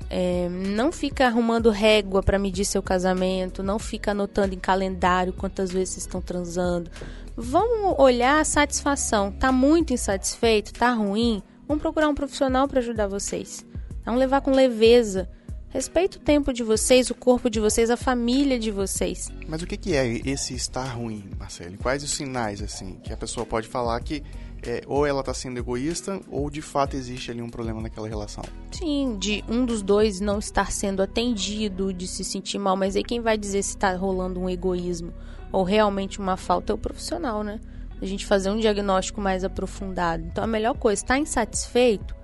É, 0.10 0.48
não 0.50 0.92
fica 0.92 1.26
arrumando 1.26 1.70
régua 1.70 2.24
para 2.24 2.40
medir 2.40 2.64
seu 2.64 2.82
casamento, 2.82 3.62
não 3.62 3.78
fica 3.78 4.12
anotando 4.12 4.54
em 4.54 4.60
calendário 4.60 5.34
quantas 5.34 5.72
vezes 5.72 5.98
estão 5.98 6.22
transando. 6.22 6.90
Vamos 7.36 7.96
olhar 8.00 8.40
a 8.40 8.46
satisfação. 8.46 9.32
Tá 9.32 9.52
muito 9.52 9.94
insatisfeito? 9.94 10.74
Tá 10.74 10.92
ruim? 10.92 11.44
Vamos 11.68 11.82
procurar 11.82 12.08
um 12.08 12.16
profissional 12.16 12.68
para 12.68 12.80
ajudar 12.80 13.08
vocês. 13.08 13.66
Vamos 14.06 14.20
levar 14.20 14.42
com 14.42 14.52
leveza. 14.52 15.30
Respeita 15.70 16.18
o 16.18 16.22
tempo 16.22 16.54
de 16.54 16.64
vocês, 16.64 17.10
o 17.10 17.16
corpo 17.16 17.50
de 17.50 17.60
vocês, 17.60 17.90
a 17.90 17.98
família 17.98 18.58
de 18.58 18.72
vocês. 18.72 19.30
Mas 19.48 19.62
o 19.62 19.68
que, 19.68 19.76
que 19.76 19.94
é 19.94 20.08
esse 20.26 20.56
estar 20.56 20.86
ruim, 20.86 21.30
Marcelo? 21.38 21.78
Quais 21.78 22.02
os 22.04 22.12
sinais, 22.12 22.62
assim, 22.62 22.96
que 23.04 23.12
a 23.12 23.18
pessoa 23.18 23.46
pode 23.46 23.68
falar 23.68 24.00
que 24.00 24.24
é, 24.68 24.82
ou 24.86 25.06
ela 25.06 25.24
tá 25.24 25.34
sendo 25.34 25.58
egoísta 25.58 26.20
ou 26.30 26.50
de 26.50 26.62
fato 26.62 26.98
existe 26.98 27.32
ali 27.32 27.42
um 27.42 27.50
problema 27.50 27.82
naquela 27.82 28.08
relação? 28.08 28.44
Sim, 28.72 29.16
de 29.18 29.44
um 29.48 29.66
dos 29.66 29.82
dois 29.82 30.20
não 30.20 30.40
estar 30.40 30.72
sendo 30.72 31.02
atendido, 31.02 31.94
de 31.94 32.06
se 32.06 32.24
sentir 32.24 32.60
mal, 32.60 32.76
mas 32.76 32.96
aí 32.96 33.04
quem 33.04 33.22
vai 33.22 33.38
dizer 33.38 33.64
se 33.64 33.70
está 33.70 33.96
rolando 33.96 34.40
um 34.40 34.50
egoísmo 34.50 35.14
ou 35.52 35.64
realmente 35.64 36.20
uma 36.20 36.36
falta 36.36 36.74
é 36.74 36.76
o 36.76 36.78
profissional, 36.78 37.44
né? 37.44 37.60
A 38.02 38.06
gente 38.06 38.26
fazer 38.26 38.52
um 38.52 38.60
diagnóstico 38.60 39.22
mais 39.22 39.44
aprofundado. 39.44 40.24
Então 40.26 40.44
a 40.44 40.48
melhor 40.48 40.76
coisa, 40.76 41.02
está 41.02 41.18
insatisfeito? 41.18 42.16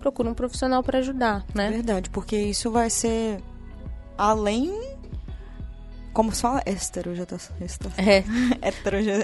Procura 0.00 0.28
um 0.28 0.34
profissional 0.34 0.82
para 0.82 0.98
ajudar, 0.98 1.46
né? 1.54 1.70
Verdade, 1.70 2.10
porque 2.10 2.36
isso 2.36 2.70
vai 2.70 2.90
ser 2.90 3.40
além. 4.18 4.93
Como 6.14 6.32
se 6.32 6.40
fala? 6.40 6.62
Esterogestação. 6.64 7.56
É, 7.98 8.24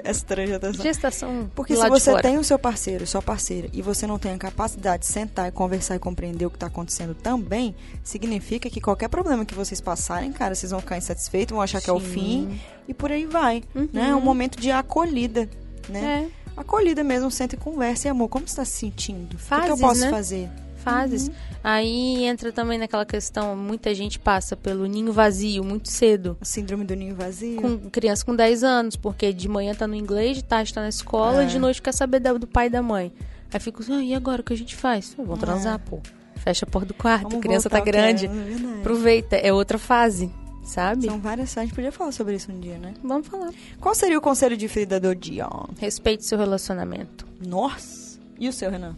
Esterogestação. 0.04 0.82
gestação 0.82 1.50
Porque 1.54 1.76
se 1.76 1.88
você 1.88 2.20
tem 2.20 2.36
o 2.36 2.44
seu 2.44 2.58
parceiro, 2.58 3.06
sua 3.06 3.22
parceira, 3.22 3.68
e 3.72 3.80
você 3.80 4.06
não 4.06 4.18
tem 4.18 4.32
a 4.32 4.38
capacidade 4.38 5.04
de 5.04 5.06
sentar 5.06 5.48
e 5.48 5.52
conversar 5.52 5.94
e 5.94 5.98
compreender 5.98 6.44
o 6.44 6.50
que 6.50 6.56
está 6.56 6.66
acontecendo 6.66 7.14
também, 7.14 7.74
significa 8.02 8.68
que 8.68 8.80
qualquer 8.80 9.08
problema 9.08 9.44
que 9.44 9.54
vocês 9.54 9.80
passarem, 9.80 10.32
cara, 10.32 10.54
vocês 10.54 10.72
vão 10.72 10.80
ficar 10.80 10.98
insatisfeitos, 10.98 11.54
vão 11.54 11.62
achar 11.62 11.80
que 11.80 11.88
é 11.88 11.92
o 11.92 12.00
Sim. 12.00 12.06
fim, 12.06 12.60
e 12.88 12.92
por 12.92 13.12
aí 13.12 13.24
vai. 13.24 13.62
Uhum. 13.74 13.88
Né? 13.92 14.10
É 14.10 14.14
um 14.14 14.20
momento 14.20 14.60
de 14.60 14.70
acolhida, 14.70 15.48
né? 15.88 16.28
É, 16.36 16.40
Acolhida 16.56 17.02
mesmo, 17.02 17.30
senta 17.30 17.54
e 17.54 17.58
conversa. 17.58 18.08
E 18.08 18.10
amor, 18.10 18.28
como 18.28 18.46
você 18.46 18.52
está 18.52 18.64
se 18.64 18.72
sentindo? 18.72 19.36
o 19.36 19.64
que 19.64 19.70
eu 19.70 19.78
posso 19.78 20.00
né? 20.02 20.10
fazer? 20.10 20.50
Fases. 20.80 21.28
Uhum. 21.28 21.34
Aí 21.62 22.24
entra 22.24 22.50
também 22.52 22.78
naquela 22.78 23.04
questão, 23.04 23.54
muita 23.54 23.94
gente 23.94 24.18
passa 24.18 24.56
pelo 24.56 24.86
ninho 24.86 25.12
vazio 25.12 25.62
muito 25.62 25.88
cedo. 25.90 26.36
A 26.40 26.44
síndrome 26.44 26.84
do 26.84 26.94
ninho 26.96 27.14
vazio. 27.14 27.60
com 27.60 27.78
criança 27.90 28.24
com 28.24 28.34
10 28.34 28.64
anos, 28.64 28.96
porque 28.96 29.32
de 29.32 29.48
manhã 29.48 29.74
tá 29.74 29.86
no 29.86 29.94
inglês, 29.94 30.36
de 30.38 30.44
tarde 30.44 30.72
tá 30.72 30.80
na 30.80 30.88
escola, 30.88 31.42
É. 31.42 31.44
e 31.44 31.48
de 31.48 31.58
noite 31.58 31.80
quer 31.82 31.92
saber 31.92 32.20
do 32.20 32.46
pai 32.46 32.66
e 32.66 32.70
da 32.70 32.82
mãe. 32.82 33.12
Aí 33.52 33.60
fica, 33.60 33.82
ah, 33.92 34.02
e 34.02 34.14
agora 34.14 34.40
o 34.40 34.44
que 34.44 34.52
a 34.52 34.56
gente 34.56 34.74
faz? 34.76 35.14
Vamos 35.16 35.36
É. 35.38 35.40
transar, 35.40 35.78
pô. 35.80 36.00
Fecha 36.36 36.64
a 36.64 36.68
porta 36.70 36.86
do 36.88 36.94
quarto, 36.94 37.24
Vamos 37.24 37.38
a 37.38 37.40
criança 37.40 37.68
tá 37.68 37.80
grande. 37.80 38.26
é. 38.26 38.80
Aproveita, 38.80 39.36
é 39.36 39.52
outra 39.52 39.76
fase, 39.76 40.30
sabe? 40.64 41.04
São 41.06 41.18
várias. 41.20 41.58
A 41.58 41.62
gente 41.62 41.74
podia 41.74 41.92
falar 41.92 42.12
sobre 42.12 42.36
isso 42.36 42.50
um 42.50 42.58
dia, 42.58 42.78
né? 42.78 42.94
Vamos 43.04 43.26
falar. 43.26 43.50
Qual 43.78 43.94
seria 43.94 44.16
o 44.16 44.20
conselho 44.22 44.56
de 44.56 44.66
Frida 44.68 44.98
do 44.98 45.14
dia? 45.14 45.46
Respeite 45.78 46.24
seu 46.24 46.38
relacionamento. 46.38 47.26
Nossa! 47.46 48.18
E 48.38 48.48
o 48.48 48.52
seu, 48.54 48.70
Renan? 48.70 48.96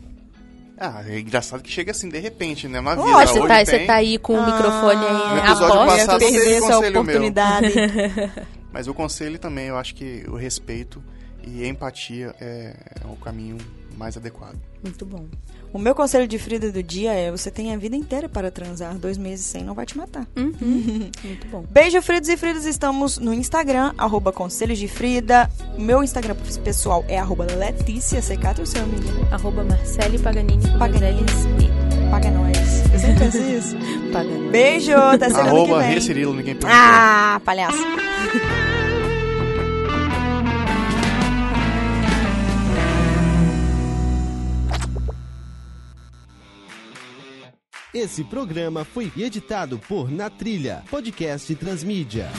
Ah, 0.78 1.02
é 1.06 1.20
engraçado 1.20 1.62
que 1.62 1.70
chega 1.70 1.90
assim 1.92 2.08
de 2.08 2.18
repente, 2.18 2.66
né? 2.66 2.80
Uma 2.80 2.96
vida. 2.96 3.06
Lógico, 3.08 3.40
Você 3.40 3.48
tá, 3.48 3.64
tem, 3.64 3.86
tá 3.86 3.94
aí 3.94 4.18
com 4.18 4.34
o 4.34 4.40
Ah, 4.40 4.46
microfone 4.46 5.04
aí, 5.06 5.12
No 5.12 5.34
né? 5.34 5.40
episódio 5.50 5.86
passado 5.86 6.18
teve 6.18 6.54
essa 6.54 6.78
oportunidade. 6.78 7.72
Mas 8.72 8.88
o 8.88 8.94
conselho 8.94 9.38
também, 9.38 9.66
eu 9.68 9.76
acho 9.76 9.94
que 9.94 10.24
o 10.28 10.34
respeito 10.34 11.02
e 11.44 11.66
empatia 11.66 12.34
é, 12.40 12.74
é 13.02 13.06
o 13.06 13.16
caminho 13.16 13.58
mais 13.96 14.16
adequado. 14.16 14.58
Muito 14.82 15.06
bom. 15.06 15.26
o 15.72 15.78
meu 15.78 15.94
conselho 15.94 16.26
de 16.26 16.38
Frida 16.38 16.72
do 16.72 16.82
dia 16.82 17.12
é: 17.12 17.30
você 17.30 17.50
tem 17.50 17.72
a 17.72 17.76
vida 17.76 17.94
inteira 17.96 18.28
para 18.28 18.50
transar. 18.50 18.94
Dois 18.98 19.16
meses 19.16 19.46
sem 19.46 19.62
não 19.62 19.74
vai 19.74 19.86
te 19.86 19.96
matar. 19.96 20.26
Uhum. 20.36 20.52
Muito 21.24 21.46
bom. 21.50 21.64
Beijo, 21.70 22.02
Fridos 22.02 22.28
e 22.28 22.36
Fridas. 22.36 22.64
Estamos 22.64 23.18
no 23.18 23.32
Instagram, 23.32 23.92
arroba 23.96 24.32
Conselhos 24.32 24.78
de 24.78 24.88
Frida. 24.88 25.48
O 25.76 25.80
meu 25.80 26.02
Instagram 26.02 26.34
pessoal 26.64 27.04
é 27.08 27.18
arroba 27.18 27.44
Letícia 27.44 28.20
Secato. 28.20 28.60
E 28.60 28.64
o 28.64 28.66
seu, 28.66 28.86
menina? 28.86 29.28
Arroba 29.30 29.62
Marcele 29.64 30.18
Paganini 30.18 30.68
Paganini. 30.78 31.22
e 31.60 32.10
Paga 32.10 32.30
nós. 32.30 32.92
Eu 32.92 32.98
sempre 32.98 33.24
penso 33.24 33.38
isso. 33.42 33.76
Paganini. 34.12 34.50
Beijo, 34.50 34.92
até 34.94 35.28
semana 35.30 35.44
que 35.44 35.56
Arroba 35.56 35.78
vem. 35.78 35.94
Recirilo, 35.94 36.34
ninguém 36.34 36.54
perguntou. 36.56 36.70
Ah, 36.76 37.40
palhaço. 37.44 37.78
Esse 47.94 48.24
programa 48.24 48.86
foi 48.86 49.12
editado 49.18 49.78
por 49.78 50.10
Na 50.10 50.30
Trilha, 50.30 50.82
podcast 50.90 51.54
Transmídia. 51.56 52.30